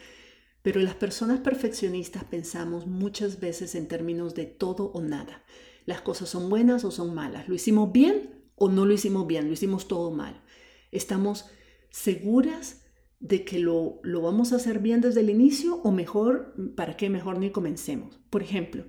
Pero 0.63 0.81
las 0.81 0.95
personas 0.95 1.41
perfeccionistas 1.41 2.25
pensamos 2.25 2.87
muchas 2.87 3.39
veces 3.39 3.75
en 3.75 3.87
términos 3.87 4.35
de 4.35 4.47
todo 4.47 4.87
o 4.87 5.03
nada. 5.03 5.45
Las 5.85 6.01
cosas 6.01 6.31
son 6.31 6.49
buenas 6.49 6.85
o 6.85 6.91
son 6.91 7.15
malas. 7.15 7.49
¿Lo 7.49 7.55
hicimos 7.55 7.93
bien 7.93 8.45
o 8.57 8.69
no 8.69 8.87
lo 8.87 8.95
hicimos 8.95 9.27
bien? 9.27 9.47
Lo 9.47 9.53
hicimos 9.53 9.89
todo 9.89 10.11
mal. 10.11 10.43
Estamos 10.91 11.47
seguras 11.91 12.88
de 13.21 13.45
que 13.45 13.59
lo, 13.59 14.01
lo 14.03 14.23
vamos 14.23 14.53
a 14.53 14.57
hacer 14.57 14.79
bien 14.79 15.01
desde 15.01 15.21
el 15.21 15.31
inicio 15.31 15.77
o 15.83 15.91
mejor, 15.91 16.55
¿para 16.77 16.97
qué 16.97 17.11
mejor 17.11 17.39
ni 17.39 17.51
comencemos? 17.51 18.21
Por 18.31 18.43
ejemplo, 18.43 18.85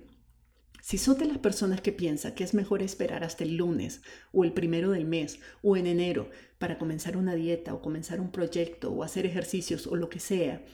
si 0.82 0.98
sos 0.98 1.18
de 1.18 1.26
las 1.26 1.38
personas 1.38 1.80
que 1.80 1.92
piensa 1.92 2.34
que 2.34 2.44
es 2.44 2.54
mejor 2.54 2.82
esperar 2.82 3.22
hasta 3.22 3.44
el 3.44 3.56
lunes 3.56 4.02
o 4.32 4.44
el 4.44 4.52
primero 4.52 4.90
del 4.90 5.04
mes 5.04 5.40
o 5.62 5.76
en 5.76 5.86
enero 5.86 6.30
para 6.58 6.78
comenzar 6.78 7.16
una 7.16 7.34
dieta 7.34 7.74
o 7.74 7.82
comenzar 7.82 8.20
un 8.20 8.30
proyecto 8.30 8.90
o 8.90 9.02
hacer 9.02 9.26
ejercicios 9.26 9.86
o 9.86 9.96
lo 9.96 10.08
que 10.08 10.20
sea, 10.20 10.64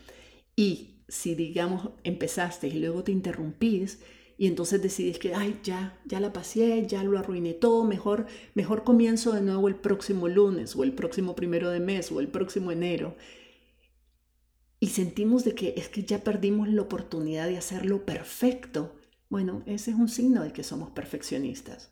y 0.55 1.03
si 1.09 1.35
digamos 1.35 1.91
empezaste 2.05 2.69
y 2.69 2.79
luego 2.79 3.05
te 3.05 3.13
interrumpís 3.13 4.01
y 4.39 4.47
entonces 4.47 4.83
decidís 4.83 5.19
que, 5.19 5.35
ay, 5.35 5.61
ya, 5.63 5.99
ya 6.05 6.21
la 6.21 6.33
pasé, 6.33 6.87
ya 6.87 7.03
lo 7.03 7.19
arruiné 7.19 7.55
todo, 7.55 7.85
mejor, 7.85 8.27
mejor 8.55 8.85
comienzo 8.85 9.33
de 9.33 9.41
nuevo 9.41 9.67
el 9.69 9.77
próximo 9.77 10.29
lunes 10.29 10.77
o 10.77 10.85
el 10.85 10.93
próximo 10.93 11.35
primero 11.35 11.71
de 11.71 11.81
mes 11.81 12.13
o 12.13 12.21
el 12.21 12.29
próximo 12.29 12.71
enero 12.71 13.17
y 14.87 14.91
sentimos 14.91 15.43
de 15.43 15.57
que 15.57 15.75
es 15.77 15.89
que 15.89 16.05
ya 16.05 16.23
perdimos 16.23 16.69
la 16.69 16.83
oportunidad 16.83 17.49
de 17.49 17.59
hacerlo 17.59 18.07
perfecto, 18.07 18.95
bueno, 19.29 19.65
ese 19.67 19.91
es 19.91 19.97
un 19.97 20.09
signo 20.09 20.45
de 20.45 20.53
que 20.53 20.63
somos 20.63 20.91
perfeccionistas. 20.91 21.91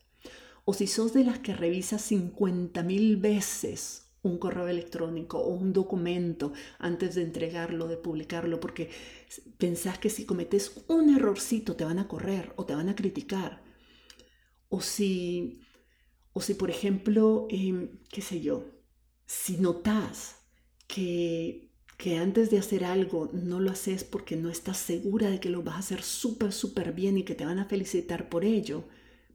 O 0.64 0.74
si 0.74 0.86
sos 0.86 1.12
de 1.12 1.24
las 1.24 1.40
que 1.40 1.56
revisas 1.56 2.02
50 2.02 2.84
mil 2.84 3.16
veces 3.16 4.12
un 4.22 4.38
correo 4.38 4.68
electrónico 4.68 5.38
o 5.40 5.48
un 5.48 5.72
documento 5.72 6.52
antes 6.78 7.16
de 7.16 7.22
entregarlo, 7.22 7.88
de 7.88 7.96
publicarlo, 7.96 8.60
porque 8.60 8.90
pensás 9.58 9.98
que 9.98 10.08
si 10.08 10.24
cometes 10.24 10.84
un 10.86 11.12
errorcito 11.16 11.74
te 11.74 11.84
van 11.84 11.98
a 11.98 12.06
correr 12.06 12.52
o 12.54 12.64
te 12.64 12.76
van 12.76 12.88
a 12.90 12.94
criticar. 12.94 13.60
O 14.68 14.80
si, 14.80 15.58
o 16.32 16.40
si 16.40 16.54
por 16.54 16.70
ejemplo, 16.70 17.48
em, 17.50 17.98
qué 18.08 18.20
sé 18.22 18.40
yo, 18.40 18.66
si 19.26 19.56
notas 19.56 20.36
que 20.86 21.63
que 21.96 22.16
antes 22.16 22.50
de 22.50 22.58
hacer 22.58 22.84
algo 22.84 23.30
no 23.32 23.60
lo 23.60 23.70
haces 23.70 24.04
porque 24.04 24.36
no 24.36 24.50
estás 24.50 24.78
segura 24.78 25.30
de 25.30 25.40
que 25.40 25.48
lo 25.48 25.62
vas 25.62 25.76
a 25.76 25.78
hacer 25.78 26.02
súper, 26.02 26.52
súper 26.52 26.92
bien 26.92 27.16
y 27.18 27.22
que 27.22 27.34
te 27.34 27.44
van 27.44 27.58
a 27.58 27.66
felicitar 27.66 28.28
por 28.28 28.44
ello. 28.44 28.84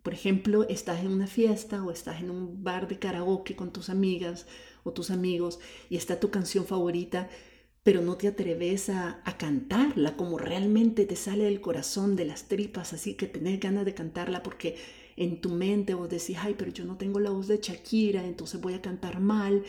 Por 0.03 0.13
ejemplo, 0.13 0.67
estás 0.67 1.01
en 1.01 1.07
una 1.07 1.27
fiesta 1.27 1.83
o 1.83 1.91
estás 1.91 2.21
en 2.21 2.29
un 2.29 2.63
bar 2.63 2.87
de 2.87 2.99
karaoke 2.99 3.55
con 3.55 3.71
tus 3.71 3.89
amigas 3.89 4.45
o 4.83 4.91
tus 4.91 5.11
amigos 5.11 5.59
y 5.89 5.97
está 5.97 6.19
tu 6.19 6.31
canción 6.31 6.65
favorita, 6.65 7.29
pero 7.83 8.01
no 8.01 8.17
te 8.17 8.27
atreves 8.27 8.89
a, 8.89 9.23
cantarla 9.37 10.17
como 10.17 10.37
realmente 10.37 11.05
te 11.05 11.15
sale 11.15 11.45
del 11.45 11.61
corazón, 11.61 12.15
de 12.15 12.25
las 12.25 12.49
tripas, 12.49 12.91
así 12.93 13.13
que 13.13 13.27
tenés 13.27 13.59
ganas 13.59 13.85
de 13.85 13.93
cantarla 13.93 14.43
porque 14.43 14.75
en 15.15 15.39
tu 15.41 15.49
mente 15.49 15.93
vos 15.93 16.09
decís, 16.09 16.37
ay, 16.39 16.55
pero 16.57 16.71
yo 16.71 16.85
no 16.85 16.97
tengo 16.97 17.19
la 17.19 17.29
voz 17.29 17.47
de 17.47 17.59
Shakira, 17.61 18.25
entonces 18.25 18.59
voy 18.59 18.73
a 18.73 18.81
cantar 18.81 19.19
mal. 19.21 19.63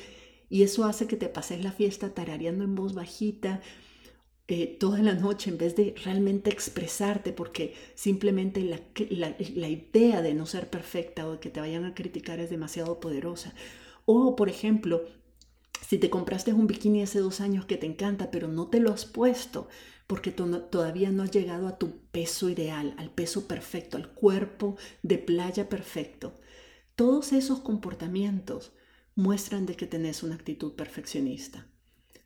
Y 0.50 0.62
eso 0.64 0.84
hace 0.84 1.06
que 1.06 1.16
te 1.16 1.28
pases 1.28 1.64
la 1.64 1.72
fiesta 1.72 2.12
tarareando 2.12 2.64
en 2.64 2.74
voz 2.74 2.92
bajita 2.92 3.62
eh, 4.48 4.76
toda 4.78 5.00
la 5.00 5.14
noche 5.14 5.48
en 5.48 5.58
vez 5.58 5.76
de 5.76 5.94
realmente 6.04 6.50
expresarte, 6.50 7.32
porque 7.32 7.74
simplemente 7.94 8.62
la, 8.64 8.80
la 9.54 9.68
idea 9.68 10.20
de 10.22 10.34
no 10.34 10.44
ser 10.44 10.68
perfecta 10.68 11.26
o 11.26 11.32
de 11.34 11.38
que 11.38 11.50
te 11.50 11.60
vayan 11.60 11.84
a 11.84 11.94
criticar 11.94 12.40
es 12.40 12.50
demasiado 12.50 12.98
poderosa. 12.98 13.54
O, 14.06 14.34
por 14.34 14.48
ejemplo, 14.48 15.04
si 15.86 15.98
te 15.98 16.10
compraste 16.10 16.52
un 16.52 16.66
bikini 16.66 17.02
hace 17.02 17.20
dos 17.20 17.40
años 17.40 17.64
que 17.64 17.76
te 17.76 17.86
encanta, 17.86 18.30
pero 18.32 18.48
no 18.48 18.66
te 18.68 18.80
lo 18.80 18.92
has 18.92 19.04
puesto 19.04 19.68
porque 20.10 20.32
todavía 20.32 21.12
no 21.12 21.22
has 21.22 21.30
llegado 21.30 21.68
a 21.68 21.78
tu 21.78 22.00
peso 22.10 22.48
ideal, 22.50 22.96
al 22.98 23.10
peso 23.10 23.46
perfecto, 23.46 23.96
al 23.96 24.08
cuerpo 24.08 24.76
de 25.04 25.18
playa 25.18 25.68
perfecto. 25.68 26.34
Todos 26.96 27.32
esos 27.32 27.60
comportamientos 27.60 28.72
muestran 29.20 29.66
de 29.66 29.76
que 29.76 29.86
tenés 29.86 30.22
una 30.22 30.34
actitud 30.34 30.72
perfeccionista. 30.74 31.66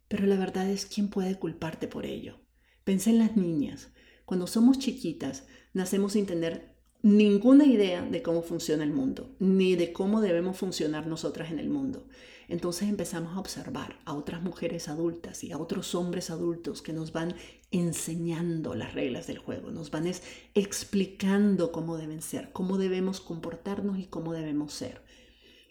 Pero 0.09 0.27
la 0.27 0.37
verdad 0.37 0.69
es, 0.71 0.87
¿quién 0.87 1.09
puede 1.09 1.39
culparte 1.39 1.89
por 1.89 2.07
ello? 2.07 2.39
Pensé 2.85 3.11
en 3.11 3.19
las 3.19 3.37
niñas. 3.37 3.89
Cuando 4.25 4.47
somos 4.47 4.79
chiquitas, 4.79 5.45
nacemos 5.73 6.13
sin 6.13 6.27
tener 6.27 6.75
ninguna 7.03 7.67
idea 7.67 8.03
de 8.03 8.23
cómo 8.23 8.43
funciona 8.43 8.85
el 8.85 8.93
mundo, 8.93 9.37
ni 9.39 9.77
de 9.77 9.93
cómo 9.93 10.21
debemos 10.23 10.57
funcionar 10.57 11.07
nosotras 11.07 11.51
en 11.51 11.59
el 11.59 11.69
mundo. 11.69 12.07
Entonces 12.49 12.89
empezamos 12.89 13.37
a 13.37 13.41
observar 13.41 13.99
a 14.05 14.15
otras 14.15 14.43
mujeres 14.43 14.89
adultas 14.89 15.45
y 15.45 15.53
a 15.53 15.59
otros 15.59 15.95
hombres 15.95 16.31
adultos 16.31 16.83
que 16.83 16.93
nos 16.93 17.13
van 17.13 17.35
enseñando 17.71 18.75
las 18.75 18.95
reglas 18.95 19.27
del 19.27 19.39
juego, 19.39 19.71
nos 19.71 19.91
van 19.91 20.11
explicando 20.55 21.73
cómo 21.73 21.97
deben 21.97 22.23
ser, 22.23 22.53
cómo 22.53 22.79
debemos 22.79 23.21
comportarnos 23.21 23.99
y 23.99 24.07
cómo 24.07 24.33
debemos 24.33 24.73
ser. 24.73 25.03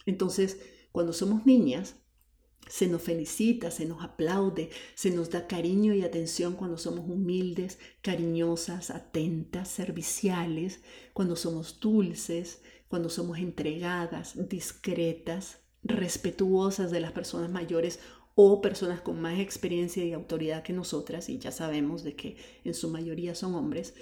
Entonces, 0.05 0.59
cuando 0.93 1.11
somos 1.11 1.45
niñas, 1.45 1.95
se 2.69 2.87
nos 2.87 3.01
felicita, 3.01 3.71
se 3.71 3.85
nos 3.85 4.01
aplaude, 4.03 4.69
se 4.95 5.11
nos 5.11 5.29
da 5.29 5.47
cariño 5.47 5.93
y 5.93 6.03
atención 6.03 6.53
cuando 6.53 6.77
somos 6.77 7.09
humildes, 7.09 7.79
cariñosas, 8.01 8.89
atentas, 8.89 9.67
serviciales, 9.67 10.81
cuando 11.11 11.35
somos 11.35 11.81
dulces, 11.81 12.61
cuando 12.87 13.09
somos 13.09 13.39
entregadas, 13.39 14.47
discretas, 14.47 15.59
respetuosas 15.83 16.91
de 16.91 17.01
las 17.01 17.11
personas 17.11 17.51
mayores 17.51 17.99
o 18.35 18.61
personas 18.61 19.01
con 19.01 19.19
más 19.19 19.39
experiencia 19.39 20.05
y 20.05 20.13
autoridad 20.13 20.63
que 20.63 20.73
nosotras, 20.73 21.27
y 21.27 21.39
ya 21.39 21.51
sabemos 21.51 22.03
de 22.03 22.15
que 22.15 22.37
en 22.63 22.73
su 22.75 22.89
mayoría 22.89 23.35
son 23.35 23.55
hombres, 23.55 23.93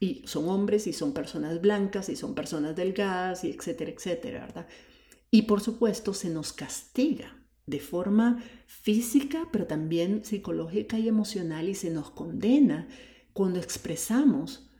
y 0.00 0.22
son 0.26 0.48
hombres 0.48 0.86
y 0.86 0.92
son 0.92 1.12
personas 1.12 1.60
blancas 1.60 2.08
y 2.08 2.16
son 2.16 2.34
personas 2.34 2.76
delgadas 2.76 3.42
y 3.42 3.50
etcétera, 3.50 3.90
etcétera, 3.90 4.40
¿verdad? 4.46 4.68
Y 5.30 5.42
por 5.42 5.60
supuesto 5.60 6.14
se 6.14 6.30
nos 6.30 6.52
castiga 6.52 7.36
de 7.66 7.80
forma 7.80 8.42
física, 8.66 9.48
pero 9.52 9.66
también 9.66 10.24
psicológica 10.24 10.98
y 10.98 11.06
emocional 11.06 11.68
y 11.68 11.74
se 11.74 11.90
nos 11.90 12.10
condena 12.10 12.88
cuando 13.34 13.60
expresamos 13.60 14.70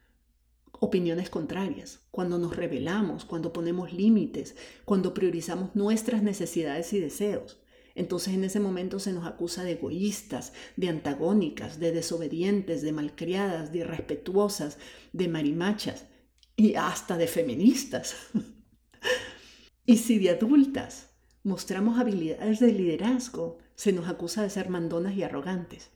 opiniones 0.80 1.28
contrarias, 1.28 2.00
cuando 2.10 2.38
nos 2.38 2.56
rebelamos, 2.56 3.24
cuando 3.24 3.52
ponemos 3.52 3.92
límites, 3.92 4.56
cuando 4.84 5.12
priorizamos 5.12 5.74
nuestras 5.74 6.22
necesidades 6.22 6.92
y 6.92 7.00
deseos. 7.00 7.60
Entonces 7.94 8.34
en 8.34 8.44
ese 8.44 8.60
momento 8.60 9.00
se 9.00 9.12
nos 9.12 9.26
acusa 9.26 9.64
de 9.64 9.72
egoístas, 9.72 10.52
de 10.76 10.88
antagónicas, 10.88 11.80
de 11.80 11.92
desobedientes, 11.92 12.80
de 12.80 12.92
malcriadas, 12.92 13.72
de 13.72 13.78
irrespetuosas, 13.78 14.78
de 15.12 15.28
marimachas 15.28 16.06
y 16.56 16.74
hasta 16.74 17.18
de 17.18 17.26
feministas. 17.26 18.14
y 19.88 19.96
si 19.96 20.18
de 20.18 20.28
adultas 20.28 21.08
mostramos 21.42 21.98
habilidades 21.98 22.60
de 22.60 22.72
liderazgo, 22.72 23.56
se 23.74 23.90
nos 23.90 24.06
acusa 24.06 24.42
de 24.42 24.50
ser 24.50 24.68
mandonas 24.68 25.16
y 25.16 25.22
arrogantes. 25.22 25.88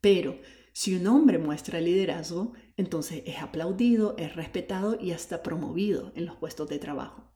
Pero 0.00 0.40
si 0.72 0.94
un 0.94 1.06
hombre 1.06 1.36
muestra 1.36 1.82
liderazgo, 1.82 2.54
entonces 2.78 3.22
es 3.26 3.42
aplaudido, 3.42 4.14
es 4.16 4.34
respetado 4.34 4.98
y 4.98 5.10
hasta 5.10 5.42
promovido 5.42 6.12
en 6.16 6.24
los 6.24 6.36
puestos 6.36 6.70
de 6.70 6.78
trabajo. 6.78 7.30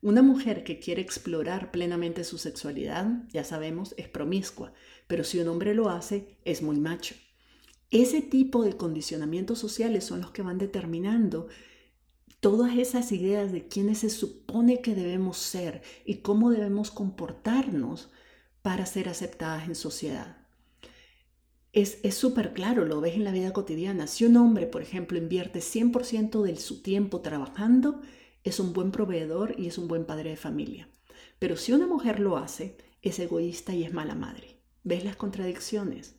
Una 0.00 0.22
mujer 0.22 0.64
que 0.64 0.78
quiere 0.78 1.02
explorar 1.02 1.72
plenamente 1.72 2.24
su 2.24 2.38
sexualidad, 2.38 3.28
ya 3.28 3.44
sabemos, 3.44 3.94
es 3.98 4.08
promiscua, 4.08 4.72
pero 5.08 5.24
si 5.24 5.40
un 5.40 5.48
hombre 5.48 5.74
lo 5.74 5.90
hace, 5.90 6.38
es 6.46 6.62
muy 6.62 6.80
macho. 6.80 7.14
Ese 7.90 8.22
tipo 8.22 8.64
de 8.64 8.78
condicionamientos 8.78 9.58
sociales 9.58 10.04
son 10.04 10.22
los 10.22 10.30
que 10.30 10.40
van 10.40 10.56
determinando 10.56 11.48
todas 12.42 12.76
esas 12.76 13.12
ideas 13.12 13.52
de 13.52 13.68
quiénes 13.68 13.98
se 13.98 14.10
supone 14.10 14.80
que 14.80 14.96
debemos 14.96 15.38
ser 15.38 15.80
y 16.04 16.16
cómo 16.16 16.50
debemos 16.50 16.90
comportarnos 16.90 18.10
para 18.62 18.84
ser 18.84 19.08
aceptadas 19.08 19.68
en 19.68 19.76
sociedad. 19.76 20.38
Es 21.72 22.16
súper 22.16 22.52
claro, 22.52 22.84
lo 22.84 23.00
ves 23.00 23.14
en 23.14 23.22
la 23.22 23.30
vida 23.30 23.52
cotidiana. 23.52 24.08
Si 24.08 24.24
un 24.24 24.36
hombre, 24.36 24.66
por 24.66 24.82
ejemplo, 24.82 25.18
invierte 25.18 25.60
100% 25.60 26.42
de 26.42 26.56
su 26.56 26.82
tiempo 26.82 27.20
trabajando, 27.20 28.02
es 28.42 28.58
un 28.58 28.72
buen 28.72 28.90
proveedor 28.90 29.54
y 29.56 29.68
es 29.68 29.78
un 29.78 29.86
buen 29.86 30.04
padre 30.04 30.30
de 30.30 30.36
familia. 30.36 30.88
Pero 31.38 31.56
si 31.56 31.72
una 31.72 31.86
mujer 31.86 32.18
lo 32.18 32.38
hace, 32.38 32.76
es 33.02 33.20
egoísta 33.20 33.72
y 33.72 33.84
es 33.84 33.92
mala 33.92 34.16
madre. 34.16 34.58
¿Ves 34.82 35.04
las 35.04 35.14
contradicciones? 35.14 36.16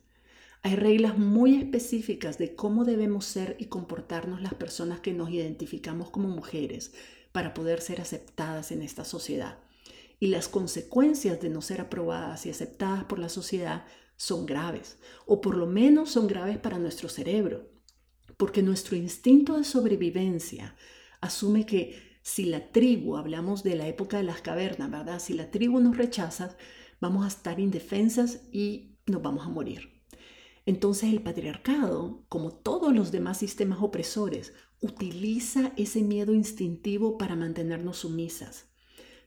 Hay 0.66 0.76
reglas 0.76 1.18
muy 1.18 1.56
específicas 1.56 2.38
de 2.38 2.54
cómo 2.54 2.86
debemos 2.86 3.26
ser 3.26 3.54
y 3.58 3.66
comportarnos 3.66 4.40
las 4.40 4.54
personas 4.54 4.98
que 5.00 5.12
nos 5.12 5.28
identificamos 5.28 6.08
como 6.08 6.30
mujeres 6.30 6.94
para 7.32 7.52
poder 7.52 7.82
ser 7.82 8.00
aceptadas 8.00 8.72
en 8.72 8.80
esta 8.80 9.04
sociedad. 9.04 9.58
Y 10.20 10.28
las 10.28 10.48
consecuencias 10.48 11.38
de 11.42 11.50
no 11.50 11.60
ser 11.60 11.82
aprobadas 11.82 12.46
y 12.46 12.50
aceptadas 12.50 13.04
por 13.04 13.18
la 13.18 13.28
sociedad 13.28 13.84
son 14.16 14.46
graves, 14.46 14.96
o 15.26 15.42
por 15.42 15.54
lo 15.54 15.66
menos 15.66 16.12
son 16.12 16.26
graves 16.26 16.56
para 16.56 16.78
nuestro 16.78 17.10
cerebro, 17.10 17.68
porque 18.38 18.62
nuestro 18.62 18.96
instinto 18.96 19.58
de 19.58 19.64
sobrevivencia 19.64 20.76
asume 21.20 21.66
que 21.66 22.18
si 22.22 22.46
la 22.46 22.72
tribu, 22.72 23.18
hablamos 23.18 23.64
de 23.64 23.76
la 23.76 23.86
época 23.86 24.16
de 24.16 24.22
las 24.22 24.40
cavernas, 24.40 24.90
¿verdad? 24.90 25.18
Si 25.18 25.34
la 25.34 25.50
tribu 25.50 25.78
nos 25.80 25.98
rechaza, 25.98 26.56
vamos 27.02 27.26
a 27.26 27.28
estar 27.28 27.60
indefensas 27.60 28.40
y 28.50 28.96
nos 29.04 29.20
vamos 29.20 29.44
a 29.44 29.50
morir. 29.50 29.93
Entonces 30.66 31.12
el 31.12 31.22
patriarcado, 31.22 32.24
como 32.28 32.50
todos 32.50 32.94
los 32.94 33.12
demás 33.12 33.38
sistemas 33.38 33.80
opresores, 33.82 34.54
utiliza 34.80 35.72
ese 35.76 36.02
miedo 36.02 36.32
instintivo 36.32 37.18
para 37.18 37.36
mantenernos 37.36 37.98
sumisas. 37.98 38.66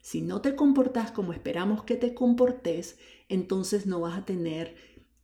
Si 0.02 0.22
no 0.22 0.42
te 0.42 0.56
comportas 0.56 1.12
como 1.12 1.34
esperamos 1.34 1.84
que 1.84 1.96
te 1.96 2.14
comportes, 2.14 2.98
entonces 3.30 3.86
no 3.86 4.00
vas 4.00 4.18
a 4.18 4.26
tener 4.26 4.76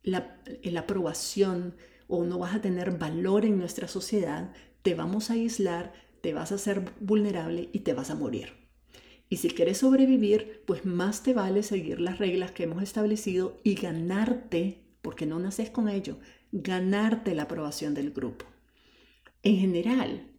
la, 0.02 0.40
la 0.62 0.80
aprobación 0.80 1.76
o 2.06 2.24
no 2.24 2.38
vas 2.38 2.54
a 2.54 2.60
tener 2.60 2.98
valor 2.98 3.44
en 3.44 3.58
nuestra 3.58 3.88
sociedad, 3.88 4.52
te 4.82 4.94
vamos 4.94 5.30
a 5.30 5.34
aislar, 5.34 5.94
te 6.20 6.34
vas 6.34 6.52
a 6.52 6.56
hacer 6.56 6.92
vulnerable 7.00 7.70
y 7.72 7.80
te 7.80 7.94
vas 7.94 8.10
a 8.10 8.14
morir. 8.14 8.64
Y 9.28 9.38
si 9.38 9.48
quieres 9.48 9.78
sobrevivir, 9.78 10.62
pues 10.66 10.84
más 10.84 11.22
te 11.22 11.32
vale 11.32 11.62
seguir 11.62 12.00
las 12.00 12.18
reglas 12.18 12.52
que 12.52 12.64
hemos 12.64 12.82
establecido 12.82 13.58
y 13.64 13.74
ganarte 13.74 14.83
porque 15.04 15.26
no 15.26 15.38
naces 15.38 15.68
con 15.68 15.90
ello, 15.90 16.18
ganarte 16.50 17.34
la 17.34 17.42
aprobación 17.42 17.92
del 17.92 18.10
grupo. 18.10 18.46
En 19.42 19.58
general, 19.58 20.32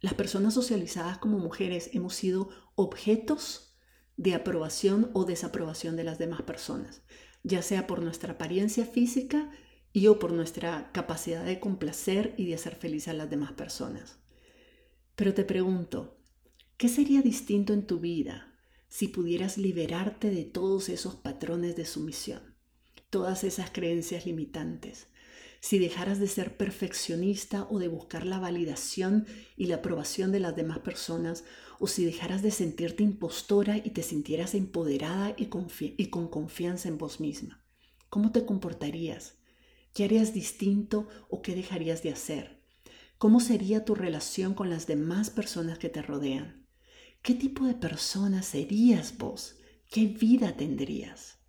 las 0.00 0.14
personas 0.14 0.54
socializadas 0.54 1.18
como 1.18 1.38
mujeres 1.38 1.90
hemos 1.92 2.14
sido 2.14 2.50
objetos 2.76 3.76
de 4.16 4.34
aprobación 4.34 5.10
o 5.12 5.24
desaprobación 5.24 5.96
de 5.96 6.04
las 6.04 6.18
demás 6.18 6.42
personas, 6.42 7.02
ya 7.42 7.62
sea 7.62 7.88
por 7.88 8.00
nuestra 8.00 8.34
apariencia 8.34 8.86
física 8.86 9.50
y 9.92 10.06
o 10.06 10.20
por 10.20 10.32
nuestra 10.32 10.92
capacidad 10.92 11.44
de 11.44 11.58
complacer 11.58 12.34
y 12.38 12.46
de 12.46 12.54
hacer 12.54 12.76
feliz 12.76 13.08
a 13.08 13.12
las 13.12 13.28
demás 13.28 13.52
personas. 13.52 14.20
Pero 15.16 15.34
te 15.34 15.44
pregunto, 15.44 16.16
¿qué 16.76 16.88
sería 16.88 17.22
distinto 17.22 17.72
en 17.72 17.88
tu 17.88 17.98
vida 17.98 18.54
si 18.88 19.08
pudieras 19.08 19.58
liberarte 19.58 20.30
de 20.30 20.44
todos 20.44 20.88
esos 20.90 21.16
patrones 21.16 21.74
de 21.74 21.86
sumisión? 21.86 22.49
Todas 23.10 23.44
esas 23.44 23.70
creencias 23.70 24.24
limitantes. 24.24 25.08
Si 25.60 25.78
dejaras 25.78 26.18
de 26.18 26.26
ser 26.26 26.56
perfeccionista 26.56 27.66
o 27.68 27.78
de 27.78 27.88
buscar 27.88 28.24
la 28.24 28.38
validación 28.38 29.26
y 29.56 29.66
la 29.66 29.76
aprobación 29.76 30.32
de 30.32 30.40
las 30.40 30.56
demás 30.56 30.78
personas, 30.78 31.44
o 31.78 31.86
si 31.86 32.04
dejaras 32.04 32.42
de 32.42 32.50
sentirte 32.50 33.02
impostora 33.02 33.76
y 33.76 33.90
te 33.90 34.02
sintieras 34.02 34.54
empoderada 34.54 35.34
y, 35.36 35.46
con 35.46 36.28
confianza 36.28 36.88
en 36.88 36.96
vos 36.96 37.20
misma, 37.20 37.62
¿cómo 38.08 38.32
te 38.32 38.46
comportarías? 38.46 39.34
¿Qué 39.92 40.04
harías 40.04 40.32
distinto 40.32 41.08
o 41.28 41.42
qué 41.42 41.54
dejarías 41.54 42.02
de 42.02 42.12
hacer? 42.12 42.62
¿Cómo 43.18 43.40
sería 43.40 43.84
tu 43.84 43.94
relación 43.94 44.54
con 44.54 44.70
las 44.70 44.86
demás 44.86 45.28
personas 45.28 45.78
que 45.78 45.90
te 45.90 46.00
rodean? 46.00 46.66
¿Qué 47.20 47.34
tipo 47.34 47.66
de 47.66 47.74
persona 47.74 48.42
serías 48.42 49.18
vos? 49.18 49.56
¿Qué 49.90 50.06
vida 50.06 50.56
tendrías? 50.56 51.39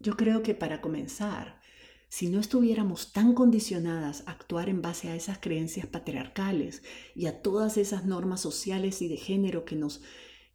Yo 0.00 0.16
creo 0.16 0.42
que 0.42 0.54
para 0.54 0.80
comenzar, 0.80 1.60
si 2.08 2.30
no 2.30 2.40
estuviéramos 2.40 3.12
tan 3.12 3.34
condicionadas 3.34 4.24
a 4.26 4.32
actuar 4.32 4.70
en 4.70 4.80
base 4.80 5.10
a 5.10 5.14
esas 5.14 5.38
creencias 5.38 5.86
patriarcales 5.86 6.82
y 7.14 7.26
a 7.26 7.42
todas 7.42 7.76
esas 7.76 8.06
normas 8.06 8.40
sociales 8.40 9.02
y 9.02 9.08
de 9.08 9.18
género 9.18 9.66
que 9.66 9.76
nos, 9.76 10.00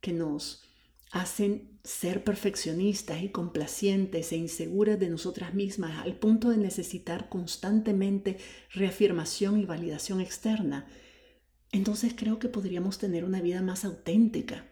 que 0.01 0.13
nos 0.13 0.63
hacen 1.12 1.79
ser 1.84 2.23
perfeccionistas 2.23 3.21
y 3.21 3.29
complacientes 3.29 4.31
e 4.31 4.38
inseguras 4.38 4.99
de 4.99 5.10
nosotras 5.10 5.53
mismas 5.53 6.03
al 6.03 6.17
punto 6.17 6.49
de 6.49 6.58
necesitar 6.58 7.29
constantemente 7.29 8.38
reafirmación 8.73 9.60
y 9.60 9.65
validación 9.65 10.21
externa, 10.21 10.88
entonces 11.71 12.15
creo 12.17 12.39
que 12.39 12.49
podríamos 12.49 12.97
tener 12.97 13.23
una 13.23 13.41
vida 13.41 13.62
más 13.62 13.86
auténtica. 13.86 14.65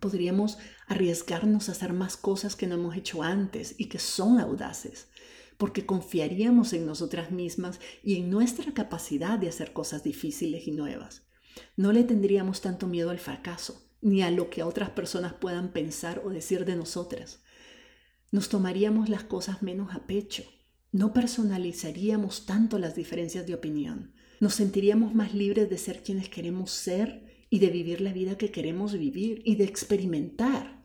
Podríamos 0.00 0.58
arriesgarnos 0.86 1.68
a 1.68 1.72
hacer 1.72 1.92
más 1.92 2.16
cosas 2.16 2.56
que 2.56 2.66
no 2.66 2.74
hemos 2.74 2.96
hecho 2.96 3.22
antes 3.22 3.74
y 3.78 3.86
que 3.86 3.98
son 3.98 4.40
audaces 4.40 5.08
porque 5.60 5.84
confiaríamos 5.84 6.72
en 6.72 6.86
nosotras 6.86 7.30
mismas 7.30 7.80
y 8.02 8.16
en 8.16 8.30
nuestra 8.30 8.72
capacidad 8.72 9.38
de 9.38 9.50
hacer 9.50 9.74
cosas 9.74 10.02
difíciles 10.02 10.66
y 10.66 10.70
nuevas. 10.70 11.26
No 11.76 11.92
le 11.92 12.02
tendríamos 12.02 12.62
tanto 12.62 12.86
miedo 12.86 13.10
al 13.10 13.18
fracaso, 13.18 13.86
ni 14.00 14.22
a 14.22 14.30
lo 14.30 14.48
que 14.48 14.62
otras 14.62 14.88
personas 14.88 15.34
puedan 15.34 15.70
pensar 15.70 16.22
o 16.24 16.30
decir 16.30 16.64
de 16.64 16.76
nosotras. 16.76 17.42
Nos 18.32 18.48
tomaríamos 18.48 19.10
las 19.10 19.24
cosas 19.24 19.62
menos 19.62 19.94
a 19.94 20.06
pecho, 20.06 20.44
no 20.92 21.12
personalizaríamos 21.12 22.46
tanto 22.46 22.78
las 22.78 22.94
diferencias 22.94 23.46
de 23.46 23.52
opinión, 23.52 24.14
nos 24.40 24.54
sentiríamos 24.54 25.14
más 25.14 25.34
libres 25.34 25.68
de 25.68 25.76
ser 25.76 26.02
quienes 26.02 26.30
queremos 26.30 26.70
ser 26.70 27.29
y 27.50 27.58
de 27.58 27.68
vivir 27.68 28.00
la 28.00 28.12
vida 28.12 28.38
que 28.38 28.50
queremos 28.50 28.96
vivir 28.96 29.42
y 29.44 29.56
de 29.56 29.64
experimentar. 29.64 30.82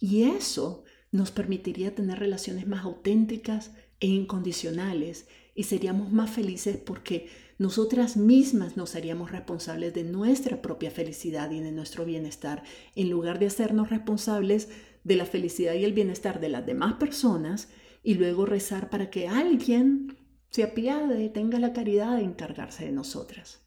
Y 0.00 0.24
eso 0.24 0.82
nos 1.12 1.30
permitiría 1.30 1.94
tener 1.94 2.18
relaciones 2.18 2.66
más 2.66 2.84
auténticas, 2.84 3.72
e 4.00 4.06
incondicionales 4.06 5.28
y 5.54 5.64
seríamos 5.64 6.10
más 6.10 6.30
felices 6.30 6.78
porque 6.78 7.28
nosotras 7.58 8.16
mismas 8.16 8.76
nos 8.76 8.96
haríamos 8.96 9.30
responsables 9.30 9.92
de 9.92 10.04
nuestra 10.04 10.62
propia 10.62 10.90
felicidad 10.90 11.50
y 11.50 11.60
de 11.60 11.70
nuestro 11.70 12.06
bienestar 12.06 12.62
en 12.96 13.10
lugar 13.10 13.38
de 13.38 13.46
hacernos 13.46 13.90
responsables 13.90 14.70
de 15.04 15.16
la 15.16 15.26
felicidad 15.26 15.74
y 15.74 15.84
el 15.84 15.92
bienestar 15.92 16.40
de 16.40 16.48
las 16.48 16.64
demás 16.64 16.94
personas 16.94 17.68
y 18.02 18.14
luego 18.14 18.46
rezar 18.46 18.88
para 18.88 19.10
que 19.10 19.28
alguien 19.28 20.16
se 20.48 20.62
apiade, 20.62 21.28
tenga 21.28 21.58
la 21.58 21.74
caridad 21.74 22.16
de 22.16 22.24
encargarse 22.24 22.86
de 22.86 22.92
nosotras. 22.92 23.60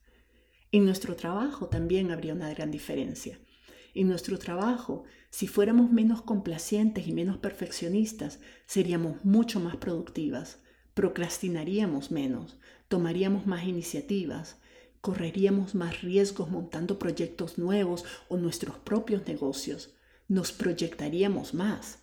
En 0.73 0.85
nuestro 0.85 1.15
trabajo 1.15 1.67
también 1.67 2.09
habría 2.09 2.33
una 2.33 2.49
gran 2.51 2.71
diferencia. 2.71 3.37
En 3.93 4.07
nuestro 4.07 4.39
trabajo, 4.39 5.03
si 5.29 5.45
fuéramos 5.45 5.91
menos 5.91 6.23
complacientes 6.23 7.07
y 7.07 7.11
menos 7.11 7.37
perfeccionistas, 7.37 8.39
seríamos 8.65 9.23
mucho 9.23 9.59
más 9.59 9.77
productivas, 9.77 10.57
procrastinaríamos 10.95 12.09
menos, 12.09 12.57
tomaríamos 12.87 13.45
más 13.45 13.65
iniciativas, 13.65 14.57
correríamos 14.99 15.75
más 15.75 16.01
riesgos 16.01 16.49
montando 16.49 16.97
proyectos 16.97 17.59
nuevos 17.59 18.03
o 18.27 18.37
nuestros 18.37 18.79
propios 18.79 19.27
negocios, 19.27 19.93
nos 20.27 20.51
proyectaríamos 20.51 21.53
más, 21.53 21.99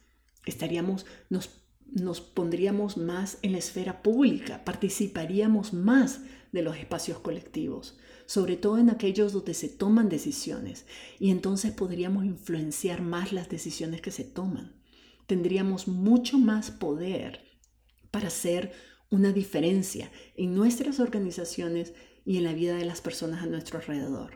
estaríamos, 0.47 1.07
nos, 1.29 1.51
nos 1.87 2.21
pondríamos 2.21 2.97
más 2.97 3.39
en 3.43 3.51
la 3.51 3.59
esfera 3.59 4.01
pública, 4.01 4.65
participaríamos 4.65 5.73
más 5.73 6.21
de 6.53 6.63
los 6.63 6.77
espacios 6.77 7.19
colectivos, 7.19 7.99
sobre 8.31 8.57
todo 8.57 8.79
en 8.79 8.91
aquellos 8.91 9.33
donde 9.33 9.55
se 9.55 9.69
toman 9.69 10.09
decisiones, 10.09 10.87
y 11.19 11.33
entonces 11.33 11.73
podríamos 11.73 12.25
influenciar 12.25 13.03
más 13.03 13.33
las 13.33 13.49
decisiones 13.49 14.03
que 14.03 14.13
se 14.13 14.23
toman. 14.23 14.73
Tendríamos 15.27 15.89
mucho 15.89 16.39
más 16.39 16.71
poder 16.71 17.41
para 18.13 18.29
hacer 18.29 18.71
una 19.11 19.33
diferencia 19.33 20.13
en 20.37 20.55
nuestras 20.55 21.01
organizaciones 21.01 21.93
y 22.25 22.37
en 22.37 22.45
la 22.45 22.53
vida 22.53 22.77
de 22.77 22.85
las 22.85 23.01
personas 23.01 23.43
a 23.43 23.47
nuestro 23.47 23.81
alrededor. 23.81 24.35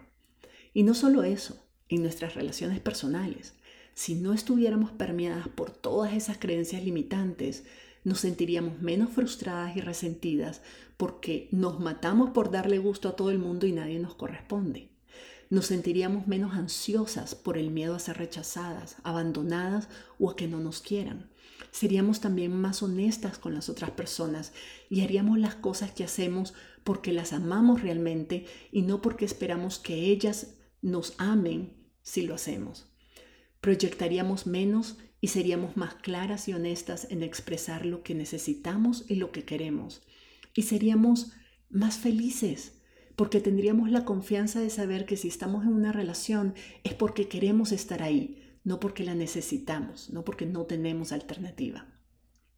Y 0.72 0.82
no 0.82 0.94
solo 0.94 1.22
eso, 1.22 1.64
en 1.88 2.02
nuestras 2.02 2.34
relaciones 2.34 2.80
personales. 2.80 3.54
Si 3.94 4.16
no 4.16 4.32
estuviéramos 4.32 4.90
permeadas 4.90 5.46
por 5.46 5.70
todas 5.70 6.14
esas 6.14 6.38
creencias 6.38 6.82
limitantes, 6.82 7.62
nos 8.04 8.20
sentiríamos 8.20 8.80
menos 8.80 9.10
frustradas 9.10 9.76
y 9.76 9.80
resentidas 9.80 10.60
porque 10.96 11.48
nos 11.50 11.80
matamos 11.80 12.30
por 12.30 12.50
darle 12.50 12.78
gusto 12.78 13.08
a 13.08 13.16
todo 13.16 13.30
el 13.30 13.38
mundo 13.38 13.66
y 13.66 13.72
nadie 13.72 13.98
nos 13.98 14.14
corresponde. 14.14 14.90
Nos 15.50 15.66
sentiríamos 15.66 16.26
menos 16.26 16.54
ansiosas 16.54 17.34
por 17.34 17.58
el 17.58 17.70
miedo 17.70 17.94
a 17.94 17.98
ser 17.98 18.18
rechazadas, 18.18 18.96
abandonadas 19.04 19.88
o 20.18 20.30
a 20.30 20.36
que 20.36 20.48
no 20.48 20.60
nos 20.60 20.80
quieran. 20.80 21.30
Seríamos 21.70 22.20
también 22.20 22.52
más 22.52 22.82
honestas 22.82 23.38
con 23.38 23.54
las 23.54 23.68
otras 23.68 23.90
personas 23.90 24.52
y 24.88 25.00
haríamos 25.00 25.38
las 25.38 25.54
cosas 25.54 25.90
que 25.90 26.04
hacemos 26.04 26.54
porque 26.84 27.12
las 27.12 27.32
amamos 27.32 27.82
realmente 27.82 28.46
y 28.70 28.82
no 28.82 29.00
porque 29.00 29.24
esperamos 29.24 29.78
que 29.78 29.94
ellas 29.94 30.54
nos 30.82 31.14
amen 31.18 31.72
si 32.02 32.22
lo 32.22 32.34
hacemos. 32.34 32.86
Proyectaríamos 33.60 34.46
menos 34.46 34.98
y 35.24 35.28
seríamos 35.28 35.78
más 35.78 35.94
claras 35.94 36.48
y 36.48 36.52
honestas 36.52 37.06
en 37.08 37.22
expresar 37.22 37.86
lo 37.86 38.02
que 38.02 38.14
necesitamos 38.14 39.06
y 39.08 39.14
lo 39.14 39.32
que 39.32 39.42
queremos. 39.42 40.02
Y 40.52 40.64
seríamos 40.64 41.32
más 41.70 41.96
felices 41.96 42.82
porque 43.16 43.40
tendríamos 43.40 43.90
la 43.90 44.04
confianza 44.04 44.60
de 44.60 44.68
saber 44.68 45.06
que 45.06 45.16
si 45.16 45.28
estamos 45.28 45.64
en 45.64 45.72
una 45.72 45.92
relación 45.92 46.52
es 46.82 46.92
porque 46.92 47.26
queremos 47.26 47.72
estar 47.72 48.02
ahí, 48.02 48.58
no 48.64 48.80
porque 48.80 49.02
la 49.02 49.14
necesitamos, 49.14 50.10
no 50.10 50.26
porque 50.26 50.44
no 50.44 50.66
tenemos 50.66 51.10
alternativa. 51.10 51.86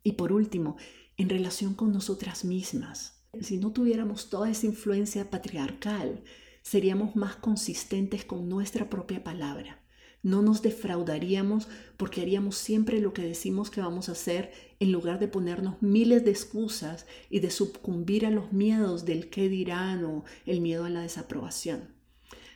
Y 0.02 0.14
por 0.14 0.33
último, 0.33 0.76
en 1.16 1.29
relación 1.29 1.72
con 1.72 1.92
nosotras 1.92 2.44
mismas, 2.44 3.22
si 3.42 3.59
no 3.59 3.70
tuviéramos 3.70 4.29
toda 4.29 4.50
esa 4.50 4.66
influencia 4.66 5.31
patriarcal, 5.31 6.24
seríamos 6.62 7.14
más 7.14 7.37
consistentes 7.37 8.24
con 8.24 8.48
nuestra 8.48 8.90
propia 8.90 9.22
palabra 9.22 9.86
no 10.26 10.42
nos 10.42 10.60
defraudaríamos 10.60 11.68
porque 11.96 12.20
haríamos 12.20 12.56
siempre 12.56 13.00
lo 13.00 13.12
que 13.12 13.22
decimos 13.22 13.70
que 13.70 13.80
vamos 13.80 14.08
a 14.08 14.12
hacer 14.12 14.50
en 14.80 14.90
lugar 14.90 15.20
de 15.20 15.28
ponernos 15.28 15.80
miles 15.80 16.24
de 16.24 16.32
excusas 16.32 17.06
y 17.30 17.38
de 17.38 17.52
sucumbir 17.52 18.26
a 18.26 18.30
los 18.30 18.52
miedos 18.52 19.04
del 19.04 19.30
qué 19.30 19.48
dirán 19.48 20.04
o 20.04 20.24
el 20.44 20.60
miedo 20.60 20.84
a 20.84 20.90
la 20.90 21.02
desaprobación. 21.02 21.94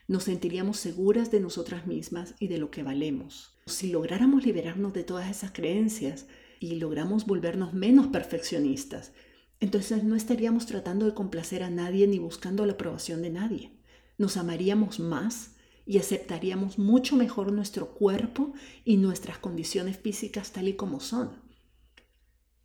Nos 0.08 0.24
sentiríamos 0.24 0.78
seguras 0.78 1.30
de 1.30 1.38
nosotras 1.38 1.86
mismas 1.86 2.34
y 2.40 2.48
de 2.48 2.58
lo 2.58 2.72
que 2.72 2.82
valemos. 2.82 3.52
Si 3.66 3.92
lográramos 3.92 4.44
liberarnos 4.44 4.92
de 4.92 5.04
todas 5.04 5.30
esas 5.30 5.52
creencias 5.52 6.26
y 6.58 6.74
logramos 6.74 7.24
volvernos 7.24 7.72
menos 7.72 8.08
perfeccionistas, 8.08 9.12
entonces 9.60 10.02
no 10.02 10.16
estaríamos 10.16 10.66
tratando 10.66 11.06
de 11.06 11.14
complacer 11.14 11.62
a 11.62 11.70
nadie 11.70 12.08
ni 12.08 12.18
buscando 12.18 12.66
la 12.66 12.72
aprobación 12.72 13.22
de 13.22 13.30
nadie. 13.30 13.70
Nos 14.18 14.36
amaríamos 14.36 14.98
más 14.98 15.52
y 15.86 15.98
aceptaríamos 15.98 16.78
mucho 16.78 17.16
mejor 17.16 17.52
nuestro 17.52 17.94
cuerpo 17.94 18.52
y 18.84 18.96
nuestras 18.96 19.38
condiciones 19.38 19.98
físicas 19.98 20.52
tal 20.52 20.68
y 20.68 20.74
como 20.74 21.00
son. 21.00 21.30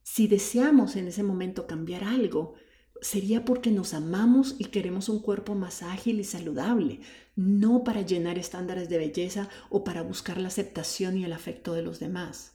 Si 0.03 0.27
deseamos 0.27 0.95
en 0.95 1.07
ese 1.07 1.23
momento 1.23 1.65
cambiar 1.65 2.03
algo, 2.03 2.53
sería 3.01 3.43
porque 3.43 3.71
nos 3.71 3.93
amamos 3.93 4.55
y 4.59 4.65
queremos 4.65 5.09
un 5.09 5.19
cuerpo 5.19 5.55
más 5.55 5.81
ágil 5.81 6.19
y 6.19 6.23
saludable, 6.23 7.01
no 7.35 7.83
para 7.83 8.01
llenar 8.01 8.37
estándares 8.37 8.89
de 8.89 8.97
belleza 8.97 9.49
o 9.69 9.83
para 9.83 10.03
buscar 10.03 10.39
la 10.39 10.49
aceptación 10.49 11.17
y 11.17 11.25
el 11.25 11.33
afecto 11.33 11.73
de 11.73 11.81
los 11.81 11.99
demás. 11.99 12.53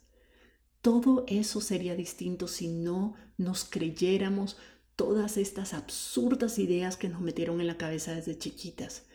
Todo 0.81 1.25
eso 1.27 1.61
sería 1.61 1.95
distinto 1.95 2.49
si 2.49 2.69
no 2.69 3.15
nos 3.37 3.65
creyéramos 3.65 4.57
todas 4.97 5.37
estas 5.37 5.75
absurdas 5.75 6.59
ideas 6.59 6.97
que 6.97 7.09
nos 7.09 7.21
metieron 7.21 7.61
en 7.61 7.67
la 7.67 7.77
cabeza 7.77 8.15
desde 8.15 8.39
chiquitas 8.39 9.10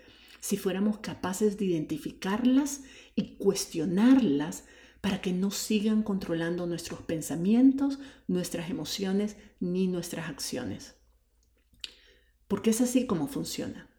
si 0.45 0.57
fuéramos 0.57 0.99
capaces 0.99 1.57
de 1.57 1.65
identificarlas 1.65 2.83
y 3.15 3.35
cuestionarlas 3.37 4.65
para 5.01 5.19
que 5.19 5.33
no 5.33 5.49
sigan 5.49 6.03
controlando 6.03 6.67
nuestros 6.67 7.01
pensamientos, 7.01 7.97
nuestras 8.27 8.69
emociones 8.69 9.37
ni 9.59 9.87
nuestras 9.87 10.29
acciones. 10.29 10.97
Porque 12.47 12.69
es 12.69 12.79
así 12.79 13.07
como 13.07 13.27
funciona. 13.27 13.89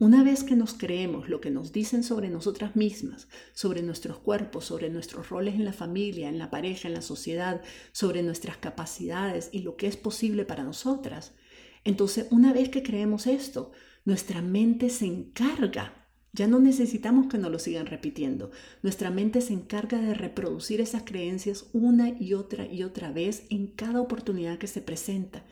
Una 0.00 0.24
vez 0.24 0.42
que 0.42 0.56
nos 0.56 0.74
creemos 0.74 1.28
lo 1.28 1.40
que 1.40 1.52
nos 1.52 1.70
dicen 1.70 2.02
sobre 2.02 2.30
nosotras 2.30 2.74
mismas, 2.74 3.28
sobre 3.52 3.82
nuestros 3.82 4.18
cuerpos, 4.18 4.64
sobre 4.64 4.90
nuestros 4.90 5.28
roles 5.28 5.54
en 5.54 5.64
la 5.64 5.72
familia, 5.72 6.28
en 6.28 6.38
la 6.40 6.50
pareja, 6.50 6.88
en 6.88 6.94
la 6.94 7.02
sociedad, 7.02 7.62
sobre 7.92 8.24
nuestras 8.24 8.56
capacidades 8.56 9.50
y 9.52 9.60
lo 9.60 9.76
que 9.76 9.86
es 9.86 9.96
posible 9.96 10.44
para 10.44 10.64
nosotras, 10.64 11.32
entonces 11.84 12.26
una 12.30 12.52
vez 12.52 12.68
que 12.68 12.82
creemos 12.82 13.26
esto, 13.26 13.72
nuestra 14.04 14.42
mente 14.42 14.90
se 14.90 15.06
encarga, 15.06 16.08
ya 16.32 16.46
no 16.46 16.60
necesitamos 16.60 17.26
que 17.26 17.38
nos 17.38 17.50
lo 17.50 17.58
sigan 17.58 17.86
repitiendo, 17.86 18.50
nuestra 18.82 19.10
mente 19.10 19.40
se 19.40 19.52
encarga 19.52 20.00
de 20.00 20.14
reproducir 20.14 20.80
esas 20.80 21.02
creencias 21.02 21.66
una 21.72 22.08
y 22.08 22.34
otra 22.34 22.66
y 22.66 22.82
otra 22.82 23.12
vez 23.12 23.44
en 23.50 23.66
cada 23.68 24.00
oportunidad 24.00 24.58
que 24.58 24.66
se 24.66 24.80
presenta. 24.80 25.44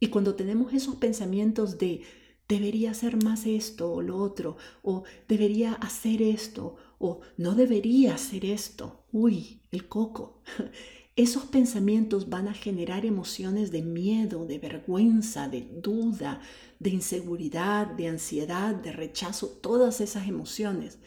Y 0.00 0.08
cuando 0.08 0.34
tenemos 0.34 0.72
esos 0.72 0.96
pensamientos 0.96 1.78
de 1.78 2.02
debería 2.48 2.92
hacer 2.92 3.22
más 3.22 3.46
esto 3.46 3.92
o 3.92 4.02
lo 4.02 4.16
otro, 4.16 4.56
o 4.82 5.04
debería 5.28 5.74
hacer 5.74 6.22
esto, 6.22 6.76
o 6.98 7.20
no 7.36 7.54
debería 7.54 8.14
hacer 8.14 8.44
esto, 8.44 9.04
uy, 9.12 9.62
el 9.70 9.86
coco. 9.86 10.42
esos 11.18 11.46
pensamientos 11.46 12.30
van 12.30 12.46
a 12.46 12.54
generar 12.54 13.04
emociones 13.04 13.72
de 13.72 13.82
miedo, 13.82 14.46
de 14.46 14.60
vergüenza, 14.60 15.48
de 15.48 15.62
duda, 15.62 16.40
de 16.78 16.90
inseguridad, 16.90 17.88
de 17.88 18.06
ansiedad, 18.06 18.72
de 18.72 18.92
rechazo, 18.92 19.48
todas 19.48 20.00
esas 20.00 20.28
emociones. 20.28 21.00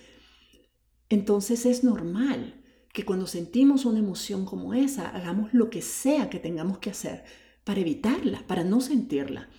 Entonces 1.08 1.66
es 1.66 1.86
normal 1.86 2.62
que 2.92 3.06
cuando 3.06 3.26
sentimos 3.26 3.86
una 3.86 4.00
emoción 4.00 4.44
como 4.44 4.74
esa, 4.74 5.08
hagamos 5.08 5.54
lo 5.54 5.70
que 5.70 5.82
sea 5.82 6.30
que 6.30 6.40
tengamos 6.40 6.80
que 6.80 6.90
hacer 6.90 7.24
para 7.64 7.80
evitarla, 7.80 8.46
para 8.48 8.66
no 8.66 8.82
sentirla. 8.82 9.50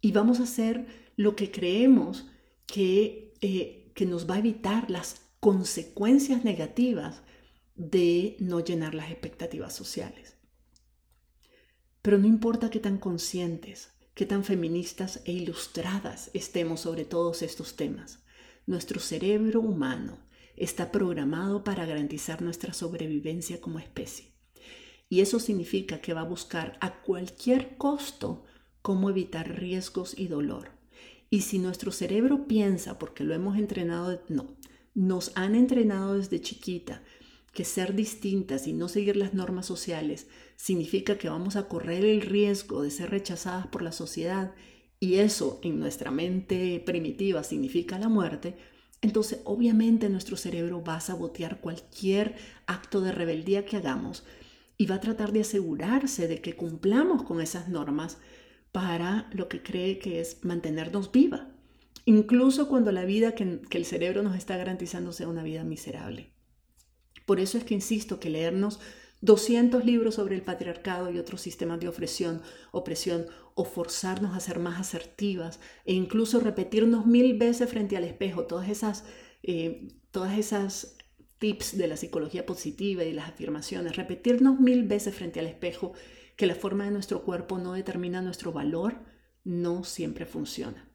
Y 0.00 0.10
vamos 0.12 0.40
a 0.40 0.44
hacer 0.44 0.86
lo 1.16 1.36
que 1.36 1.50
creemos 1.50 2.26
que, 2.64 3.34
eh, 3.42 3.92
que 3.94 4.06
nos 4.06 4.26
va 4.28 4.36
a 4.36 4.38
evitar 4.38 4.90
las 4.90 5.20
consecuencias 5.38 6.44
negativas 6.44 7.20
de 7.76 8.36
no 8.40 8.60
llenar 8.60 8.94
las 8.94 9.10
expectativas 9.10 9.74
sociales. 9.74 10.36
Pero 12.02 12.18
no 12.18 12.26
importa 12.26 12.70
qué 12.70 12.80
tan 12.80 12.98
conscientes, 12.98 13.90
qué 14.14 14.26
tan 14.26 14.44
feministas 14.44 15.20
e 15.24 15.32
ilustradas 15.32 16.30
estemos 16.32 16.80
sobre 16.80 17.04
todos 17.04 17.42
estos 17.42 17.76
temas, 17.76 18.24
nuestro 18.66 18.98
cerebro 18.98 19.60
humano 19.60 20.18
está 20.56 20.90
programado 20.90 21.62
para 21.64 21.84
garantizar 21.84 22.42
nuestra 22.42 22.72
sobrevivencia 22.72 23.60
como 23.60 23.78
especie. 23.78 24.32
Y 25.08 25.20
eso 25.20 25.38
significa 25.38 26.00
que 26.00 26.14
va 26.14 26.22
a 26.22 26.28
buscar 26.28 26.78
a 26.80 27.02
cualquier 27.02 27.76
costo 27.76 28.44
cómo 28.82 29.10
evitar 29.10 29.60
riesgos 29.60 30.18
y 30.18 30.28
dolor. 30.28 30.70
Y 31.28 31.42
si 31.42 31.58
nuestro 31.58 31.92
cerebro 31.92 32.46
piensa, 32.46 32.98
porque 32.98 33.24
lo 33.24 33.34
hemos 33.34 33.58
entrenado, 33.58 34.22
no, 34.28 34.56
nos 34.94 35.32
han 35.36 35.54
entrenado 35.54 36.16
desde 36.16 36.40
chiquita 36.40 37.02
que 37.56 37.64
ser 37.64 37.94
distintas 37.94 38.66
y 38.66 38.74
no 38.74 38.86
seguir 38.86 39.16
las 39.16 39.32
normas 39.32 39.64
sociales 39.64 40.26
significa 40.56 41.16
que 41.16 41.30
vamos 41.30 41.56
a 41.56 41.68
correr 41.68 42.04
el 42.04 42.20
riesgo 42.20 42.82
de 42.82 42.90
ser 42.90 43.08
rechazadas 43.08 43.66
por 43.68 43.80
la 43.80 43.92
sociedad 43.92 44.54
y 45.00 45.14
eso 45.14 45.58
en 45.62 45.80
nuestra 45.80 46.10
mente 46.10 46.82
primitiva 46.84 47.42
significa 47.42 47.98
la 47.98 48.10
muerte, 48.10 48.56
entonces 49.00 49.40
obviamente 49.44 50.10
nuestro 50.10 50.36
cerebro 50.36 50.84
va 50.84 50.96
a 50.96 51.00
sabotear 51.00 51.62
cualquier 51.62 52.34
acto 52.66 53.00
de 53.00 53.12
rebeldía 53.12 53.64
que 53.64 53.78
hagamos 53.78 54.26
y 54.76 54.84
va 54.84 54.96
a 54.96 55.00
tratar 55.00 55.32
de 55.32 55.40
asegurarse 55.40 56.28
de 56.28 56.42
que 56.42 56.56
cumplamos 56.56 57.22
con 57.22 57.40
esas 57.40 57.70
normas 57.70 58.18
para 58.70 59.30
lo 59.32 59.48
que 59.48 59.62
cree 59.62 59.98
que 59.98 60.20
es 60.20 60.44
mantenernos 60.44 61.10
viva, 61.10 61.48
incluso 62.04 62.68
cuando 62.68 62.92
la 62.92 63.06
vida 63.06 63.34
que, 63.34 63.62
que 63.70 63.78
el 63.78 63.86
cerebro 63.86 64.22
nos 64.22 64.36
está 64.36 64.58
garantizando 64.58 65.12
sea 65.12 65.28
una 65.28 65.42
vida 65.42 65.64
miserable. 65.64 66.35
Por 67.26 67.40
eso 67.40 67.58
es 67.58 67.64
que 67.64 67.74
insisto 67.74 68.18
que 68.18 68.30
leernos 68.30 68.80
200 69.20 69.84
libros 69.84 70.14
sobre 70.14 70.36
el 70.36 70.42
patriarcado 70.42 71.10
y 71.10 71.18
otros 71.18 71.40
sistemas 71.40 71.80
de 71.80 71.88
opresión, 71.88 72.42
opresión 72.70 73.26
o 73.54 73.64
forzarnos 73.64 74.36
a 74.36 74.40
ser 74.40 74.58
más 74.58 74.78
asertivas 74.80 75.58
e 75.84 75.94
incluso 75.94 76.40
repetirnos 76.40 77.06
mil 77.06 77.36
veces 77.36 77.68
frente 77.68 77.96
al 77.96 78.04
espejo 78.04 78.44
todas 78.44 78.68
esas, 78.68 79.04
eh, 79.42 79.88
todas 80.10 80.38
esas 80.38 80.96
tips 81.38 81.76
de 81.76 81.88
la 81.88 81.96
psicología 81.96 82.46
positiva 82.46 83.04
y 83.04 83.12
las 83.12 83.28
afirmaciones, 83.28 83.96
repetirnos 83.96 84.60
mil 84.60 84.84
veces 84.84 85.14
frente 85.14 85.40
al 85.40 85.46
espejo 85.46 85.92
que 86.36 86.46
la 86.46 86.54
forma 86.54 86.84
de 86.84 86.90
nuestro 86.92 87.22
cuerpo 87.22 87.58
no 87.58 87.72
determina 87.72 88.22
nuestro 88.22 88.52
valor, 88.52 88.96
no 89.44 89.84
siempre 89.84 90.26
funciona 90.26 90.85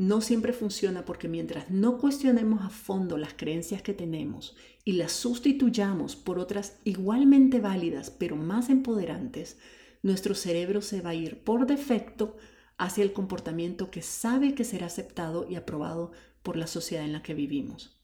no 0.00 0.22
siempre 0.22 0.54
funciona 0.54 1.04
porque 1.04 1.28
mientras 1.28 1.68
no 1.68 1.98
cuestionemos 1.98 2.62
a 2.62 2.70
fondo 2.70 3.18
las 3.18 3.34
creencias 3.34 3.82
que 3.82 3.92
tenemos 3.92 4.56
y 4.82 4.92
las 4.92 5.12
sustituyamos 5.12 6.16
por 6.16 6.38
otras 6.38 6.78
igualmente 6.84 7.60
válidas 7.60 8.10
pero 8.10 8.34
más 8.34 8.70
empoderantes, 8.70 9.58
nuestro 10.02 10.34
cerebro 10.34 10.80
se 10.80 11.02
va 11.02 11.10
a 11.10 11.14
ir 11.14 11.44
por 11.44 11.66
defecto 11.66 12.38
hacia 12.78 13.04
el 13.04 13.12
comportamiento 13.12 13.90
que 13.90 14.00
sabe 14.00 14.54
que 14.54 14.64
será 14.64 14.86
aceptado 14.86 15.46
y 15.46 15.56
aprobado 15.56 16.12
por 16.42 16.56
la 16.56 16.66
sociedad 16.66 17.04
en 17.04 17.12
la 17.12 17.22
que 17.22 17.34
vivimos. 17.34 18.00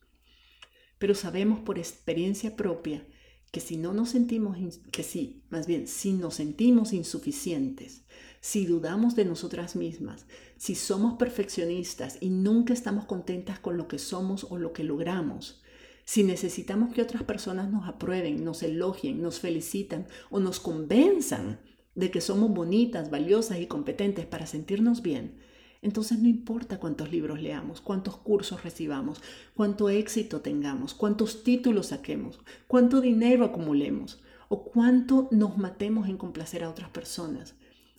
Pero 0.98 1.14
sabemos 1.14 1.60
por 1.60 1.78
experiencia 1.78 2.56
propia 2.56 3.06
que 3.50 3.60
si 3.60 3.76
no 3.76 3.92
nos 3.92 4.10
sentimos, 4.10 4.58
que 4.90 5.02
sí, 5.02 5.42
más 5.50 5.66
bien, 5.66 5.86
si 5.86 6.12
nos 6.12 6.34
sentimos 6.34 6.92
insuficientes, 6.92 8.02
si 8.40 8.66
dudamos 8.66 9.16
de 9.16 9.24
nosotras 9.24 9.76
mismas, 9.76 10.26
si 10.56 10.74
somos 10.74 11.14
perfeccionistas 11.14 12.18
y 12.20 12.30
nunca 12.30 12.72
estamos 12.72 13.06
contentas 13.06 13.58
con 13.58 13.76
lo 13.76 13.88
que 13.88 13.98
somos 13.98 14.46
o 14.50 14.58
lo 14.58 14.72
que 14.72 14.84
logramos, 14.84 15.62
si 16.04 16.22
necesitamos 16.22 16.94
que 16.94 17.02
otras 17.02 17.24
personas 17.24 17.70
nos 17.70 17.88
aprueben, 17.88 18.44
nos 18.44 18.62
elogien, 18.62 19.20
nos 19.20 19.40
felicitan 19.40 20.06
o 20.30 20.38
nos 20.38 20.60
convenzan 20.60 21.58
de 21.96 22.10
que 22.10 22.20
somos 22.20 22.50
bonitas, 22.50 23.10
valiosas 23.10 23.58
y 23.58 23.66
competentes 23.66 24.26
para 24.26 24.46
sentirnos 24.46 25.02
bien, 25.02 25.38
entonces 25.82 26.18
no 26.18 26.28
importa 26.28 26.78
cuántos 26.78 27.10
libros 27.10 27.40
leamos, 27.40 27.80
cuántos 27.80 28.16
cursos 28.16 28.62
recibamos, 28.64 29.22
cuánto 29.54 29.88
éxito 29.88 30.40
tengamos, 30.40 30.94
cuántos 30.94 31.42
títulos 31.44 31.88
saquemos, 31.88 32.40
cuánto 32.66 33.00
dinero 33.00 33.44
acumulemos, 33.44 34.22
o 34.48 34.64
cuánto 34.64 35.28
nos 35.30 35.58
matemos 35.58 36.08
en 36.08 36.16
complacer 36.16 36.64
a 36.64 36.70
otras 36.70 36.90
personas, 36.90 37.54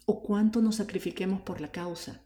o 0.06 0.22
cuánto 0.22 0.62
nos 0.62 0.76
sacrifiquemos 0.76 1.42
por 1.42 1.62
la 1.62 1.72
causa, 1.72 2.26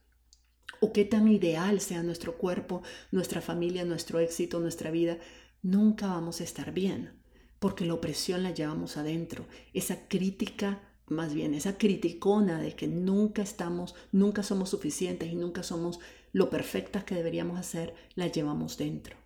o 0.79 0.93
qué 0.93 1.05
tan 1.05 1.27
ideal 1.27 1.79
sea 1.79 2.03
nuestro 2.03 2.37
cuerpo, 2.37 2.81
nuestra 3.11 3.41
familia, 3.41 3.85
nuestro 3.85 4.19
éxito, 4.19 4.59
nuestra 4.59 4.91
vida, 4.91 5.17
nunca 5.61 6.07
vamos 6.07 6.41
a 6.41 6.43
estar 6.43 6.71
bien, 6.73 7.21
porque 7.59 7.85
la 7.85 7.93
opresión 7.93 8.43
la 8.43 8.51
llevamos 8.51 8.97
adentro, 8.97 9.45
esa 9.73 10.07
crítica 10.07 10.90
más 11.07 11.33
bien 11.33 11.53
esa 11.53 11.77
criticona 11.77 12.59
de 12.59 12.73
que 12.75 12.87
nunca 12.87 13.41
estamos, 13.41 13.95
nunca 14.11 14.43
somos 14.43 14.69
suficientes 14.69 15.31
y 15.31 15.35
nunca 15.35 15.63
somos 15.63 15.99
lo 16.31 16.49
perfectas 16.49 17.03
que 17.03 17.15
deberíamos 17.15 17.59
hacer, 17.59 17.93
la 18.15 18.27
llevamos 18.27 18.77
dentro. 18.77 19.17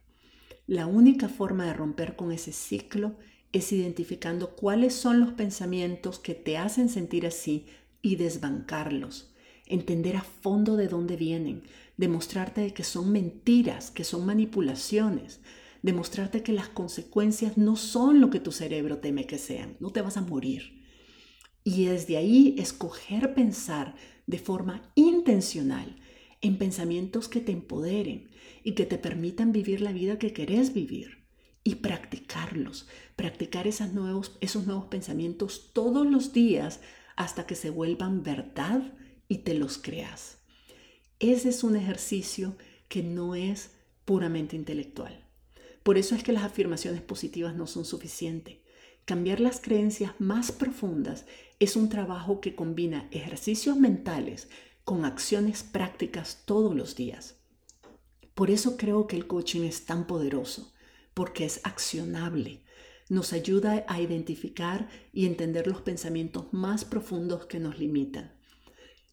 La 0.68 0.88
única 0.88 1.30
forma 1.30 1.66
de 1.66 1.74
romper 1.74 2.16
con 2.16 2.32
ese 2.32 2.52
ciclo 2.52 3.16
es 3.52 3.72
identificando 3.72 4.56
cuáles 4.56 4.96
son 4.96 5.20
los 5.20 5.34
pensamientos 5.34 6.18
que 6.18 6.34
te 6.34 6.58
hacen 6.58 6.90
sentir 6.90 7.28
así 7.28 7.68
y 8.02 8.16
desbancarlos. 8.16 9.32
Entender 9.68 10.18
a 10.18 10.22
fondo 10.22 10.76
de 10.76 10.88
dónde 10.88 11.16
vienen, 11.16 11.64
demostrarte 11.98 12.74
que 12.74 12.84
son 12.84 13.12
mentiras, 13.12 13.92
que 13.92 14.04
son 14.04 14.26
manipulaciones, 14.26 15.40
demostrarte 15.84 16.42
que 16.42 16.52
las 16.52 16.68
consecuencias 16.68 17.58
no 17.58 17.76
son 17.76 18.20
lo 18.20 18.32
que 18.32 18.40
tu 18.40 18.52
cerebro 18.52 18.98
teme 18.98 19.26
que 19.26 19.38
sean, 19.38 19.78
no 19.80 19.92
te 19.92 20.02
vas 20.02 20.18
a 20.18 20.22
morir 20.22 20.75
y 21.66 21.86
desde 21.86 22.16
ahí 22.16 22.56
escoger 22.60 23.34
pensar 23.34 23.96
de 24.28 24.38
forma 24.38 24.90
intencional 24.94 25.98
en 26.42 26.58
pensamientos 26.58 27.28
que 27.28 27.42
te 27.42 27.52
empoderen 27.52 28.30
y 28.64 28.74
que 28.74 28.86
te 28.86 29.00
permitan 29.00 29.52
vivir 29.52 29.82
la 29.82 29.92
vida 29.92 30.20
que 30.20 30.32
querés 30.32 30.74
vivir 30.74 31.26
y 31.64 31.76
practicarlos, 31.76 32.88
practicar 33.16 33.68
esos 33.68 33.92
nuevos, 33.94 34.38
esos 34.42 34.68
nuevos 34.68 34.86
pensamientos 34.86 35.72
todos 35.74 36.06
los 36.06 36.32
días 36.34 36.82
hasta 37.16 37.48
que 37.48 37.56
se 37.56 37.72
vuelvan 37.72 38.22
verdad 38.22 38.94
y 39.28 39.40
te 39.40 39.56
los 39.56 39.80
creas. 39.80 40.38
Ese 41.20 41.50
es 41.50 41.64
un 41.64 41.76
ejercicio 41.76 42.56
que 42.88 43.02
no 43.02 43.34
es 43.34 43.72
puramente 44.06 44.56
intelectual. 44.56 45.26
Por 45.82 45.98
eso 45.98 46.14
es 46.14 46.24
que 46.24 46.34
las 46.34 46.44
afirmaciones 46.44 47.02
positivas 47.02 47.56
no 47.56 47.66
son 47.66 47.86
suficientes. 47.86 48.58
Cambiar 49.06 49.40
las 49.40 49.62
creencias 49.62 50.14
más 50.18 50.52
profundas 50.52 51.28
es 51.60 51.76
un 51.76 51.90
trabajo 51.90 52.42
que 52.42 52.56
combina 52.56 53.08
ejercicios 53.12 53.78
mentales 53.78 54.50
con 54.84 55.06
acciones 55.06 55.62
prácticas 55.62 56.42
todos 56.46 56.76
los 56.76 56.96
días. 56.96 57.36
Por 58.34 58.50
eso 58.50 58.78
creo 58.78 59.06
que 59.06 59.16
el 59.16 59.28
coaching 59.28 59.62
es 59.62 59.86
tan 59.86 60.08
poderoso, 60.08 60.74
porque 61.14 61.46
es 61.46 61.62
accionable. 61.64 62.64
Nos 63.08 63.32
ayuda 63.32 63.86
a 63.88 64.02
identificar 64.02 64.90
y 65.14 65.28
entender 65.28 65.68
los 65.68 65.82
pensamientos 65.82 66.52
más 66.52 66.84
profundos 66.84 67.46
que 67.46 67.60
nos 67.60 67.78
limitan. 67.78 68.34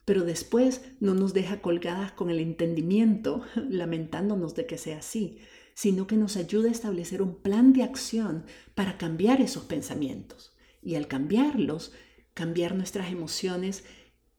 Pero 0.06 0.24
después 0.24 0.80
no 1.00 1.12
nos 1.12 1.34
deja 1.34 1.60
colgadas 1.60 2.12
con 2.12 2.30
el 2.30 2.40
entendimiento, 2.40 3.44
lamentándonos 3.68 4.54
de 4.54 4.64
que 4.64 4.78
sea 4.78 4.98
así, 5.00 5.38
sino 5.74 6.06
que 6.06 6.16
nos 6.16 6.36
ayuda 6.36 6.68
a 6.68 6.72
establecer 6.72 7.22
un 7.22 7.36
plan 7.36 7.72
de 7.72 7.82
acción 7.82 8.44
para 8.74 8.98
cambiar 8.98 9.40
esos 9.40 9.64
pensamientos. 9.64 10.52
Y 10.82 10.96
al 10.96 11.06
cambiarlos, 11.06 11.92
cambiar 12.34 12.74
nuestras 12.74 13.10
emociones 13.10 13.84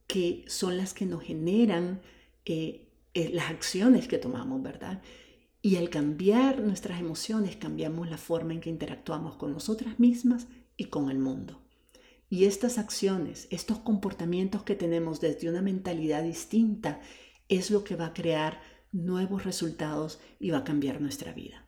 que 0.08 0.46
son 0.48 0.78
las 0.78 0.93
que 0.93 1.06
nos 1.06 1.24
generan 1.24 2.02
eh, 2.46 2.89
eh, 3.13 3.30
las 3.34 3.50
acciones 3.50 4.08
que 4.08 4.17
tomamos, 4.17 4.62
¿verdad? 4.62 5.02
Y 5.62 5.78
al 5.78 5.89
cambiar 5.89 6.60
nuestras 6.60 7.00
emociones, 7.00 7.56
cambiamos 7.56 8.10
la 8.10 8.17
forma 8.17 8.54
en 8.54 8.60
que 8.60 8.69
interactuamos 8.69 9.36
con 9.36 9.54
nosotras 9.54 10.00
mismas 10.00 10.48
y 10.76 10.86
con 10.86 11.10
el 11.10 11.19
mundo. 11.19 11.62
Y 12.30 12.46
estas 12.46 12.78
acciones, 12.78 13.48
estos 13.52 13.78
comportamientos 13.78 14.63
que 14.63 14.76
tenemos 14.76 15.22
desde 15.22 15.50
una 15.50 15.62
mentalidad 15.62 16.24
distinta, 16.24 17.00
es 17.48 17.72
lo 17.72 17.84
que 17.84 17.96
va 17.96 18.08
a 18.08 18.13
crear 18.13 18.60
nuevos 18.94 19.44
resultados 19.44 20.20
y 20.40 20.52
va 20.52 20.60
a 20.60 20.64
cambiar 20.64 21.02
nuestra 21.02 21.34
vida. 21.34 21.68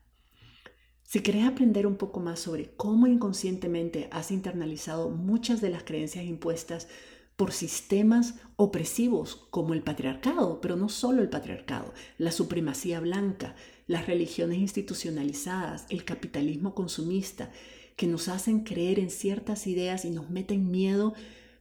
Si 1.04 1.22
querés 1.22 1.46
aprender 1.46 1.86
un 1.86 1.98
poco 1.98 2.20
más 2.20 2.40
sobre 2.40 2.72
cómo 2.76 3.06
inconscientemente 3.06 4.08
has 4.12 4.32
internalizado 4.32 5.10
muchas 5.10 5.62
de 5.62 5.70
las 5.70 5.84
creencias 5.84 6.26
impuestas 6.26 6.88
por 7.36 7.52
sistemas 7.52 8.36
opresivos 8.56 9.48
como 9.52 9.74
el 9.74 9.84
patriarcado, 9.84 10.62
pero 10.62 10.78
no 10.78 10.90
solo 10.90 11.22
el 11.22 11.30
patriarcado, 11.30 11.94
la 12.18 12.32
supremacía 12.32 13.00
blanca, 13.02 13.56
las 13.88 14.08
religiones 14.08 14.60
institucionalizadas, 14.60 15.86
el 15.90 16.06
capitalismo 16.06 16.74
consumista, 16.74 17.52
que 17.98 18.08
nos 18.08 18.28
hacen 18.28 18.62
creer 18.64 19.00
en 19.00 19.10
ciertas 19.10 19.68
ideas 19.68 20.06
y 20.06 20.10
nos 20.10 20.30
meten 20.30 20.72
miedo 20.72 21.14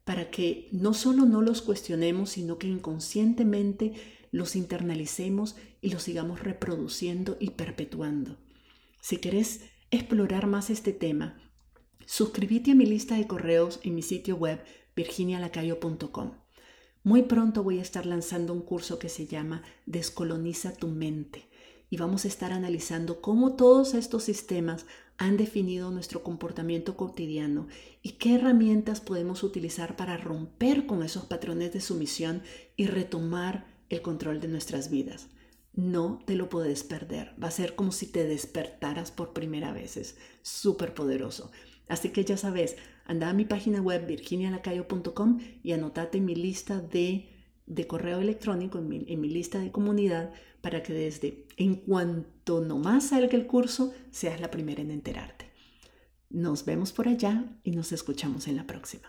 para 0.04 0.30
que 0.30 0.68
no 0.72 0.94
solo 0.94 1.26
no 1.26 1.42
los 1.42 1.62
cuestionemos, 1.62 2.30
sino 2.30 2.58
que 2.58 2.66
inconscientemente 2.66 3.92
los 4.34 4.56
internalicemos 4.56 5.54
y 5.80 5.90
los 5.90 6.02
sigamos 6.02 6.42
reproduciendo 6.42 7.36
y 7.38 7.50
perpetuando. 7.50 8.36
Si 9.00 9.18
querés 9.18 9.60
explorar 9.92 10.48
más 10.48 10.70
este 10.70 10.92
tema, 10.92 11.40
suscríbete 12.04 12.72
a 12.72 12.74
mi 12.74 12.84
lista 12.84 13.14
de 13.14 13.28
correos 13.28 13.78
en 13.84 13.94
mi 13.94 14.02
sitio 14.02 14.34
web 14.34 14.60
virginialacayo.com. 14.96 16.32
Muy 17.04 17.22
pronto 17.22 17.62
voy 17.62 17.78
a 17.78 17.82
estar 17.82 18.06
lanzando 18.06 18.52
un 18.52 18.62
curso 18.62 18.98
que 18.98 19.08
se 19.08 19.28
llama 19.28 19.62
Descoloniza 19.86 20.74
tu 20.74 20.88
mente 20.88 21.48
y 21.88 21.96
vamos 21.96 22.24
a 22.24 22.28
estar 22.28 22.52
analizando 22.52 23.20
cómo 23.20 23.54
todos 23.54 23.94
estos 23.94 24.24
sistemas 24.24 24.84
han 25.16 25.36
definido 25.36 25.92
nuestro 25.92 26.24
comportamiento 26.24 26.96
cotidiano 26.96 27.68
y 28.02 28.14
qué 28.14 28.34
herramientas 28.34 29.00
podemos 29.00 29.44
utilizar 29.44 29.94
para 29.94 30.16
romper 30.16 30.86
con 30.86 31.04
esos 31.04 31.26
patrones 31.26 31.72
de 31.72 31.80
sumisión 31.80 32.42
y 32.74 32.86
retomar 32.86 33.73
el 33.88 34.02
control 34.02 34.40
de 34.40 34.48
nuestras 34.48 34.90
vidas. 34.90 35.28
No 35.74 36.20
te 36.24 36.36
lo 36.36 36.48
puedes 36.48 36.84
perder. 36.84 37.34
Va 37.42 37.48
a 37.48 37.52
ser 37.52 37.74
como 37.74 37.92
si 37.92 38.06
te 38.06 38.24
despertaras 38.24 39.10
por 39.10 39.32
primera 39.32 39.72
vez. 39.72 39.96
Es 39.96 40.16
súper 40.42 40.94
poderoso. 40.94 41.50
Así 41.88 42.10
que 42.10 42.24
ya 42.24 42.36
sabes, 42.36 42.76
anda 43.04 43.28
a 43.28 43.34
mi 43.34 43.44
página 43.44 43.80
web 43.80 44.06
virginialacayo.com 44.06 45.40
y 45.62 45.72
anotate 45.72 46.20
mi 46.20 46.34
lista 46.34 46.80
de, 46.80 47.28
de 47.66 47.86
correo 47.86 48.20
electrónico, 48.20 48.78
en 48.78 48.88
mi, 48.88 49.04
en 49.08 49.20
mi, 49.20 49.28
lista 49.28 49.58
de 49.58 49.72
comunidad, 49.72 50.32
para 50.60 50.82
que 50.82 50.92
desde 50.92 51.46
en 51.56 51.74
cuanto 51.74 52.60
nomás 52.60 53.08
salga 53.08 53.36
el 53.36 53.46
curso, 53.46 53.92
seas 54.10 54.40
la 54.40 54.50
primera 54.50 54.80
en 54.80 54.90
enterarte. 54.90 55.50
Nos 56.30 56.64
vemos 56.64 56.92
por 56.92 57.08
allá 57.08 57.44
y 57.62 57.72
nos 57.72 57.92
escuchamos 57.92 58.48
en 58.48 58.56
la 58.56 58.66
próxima. 58.66 59.08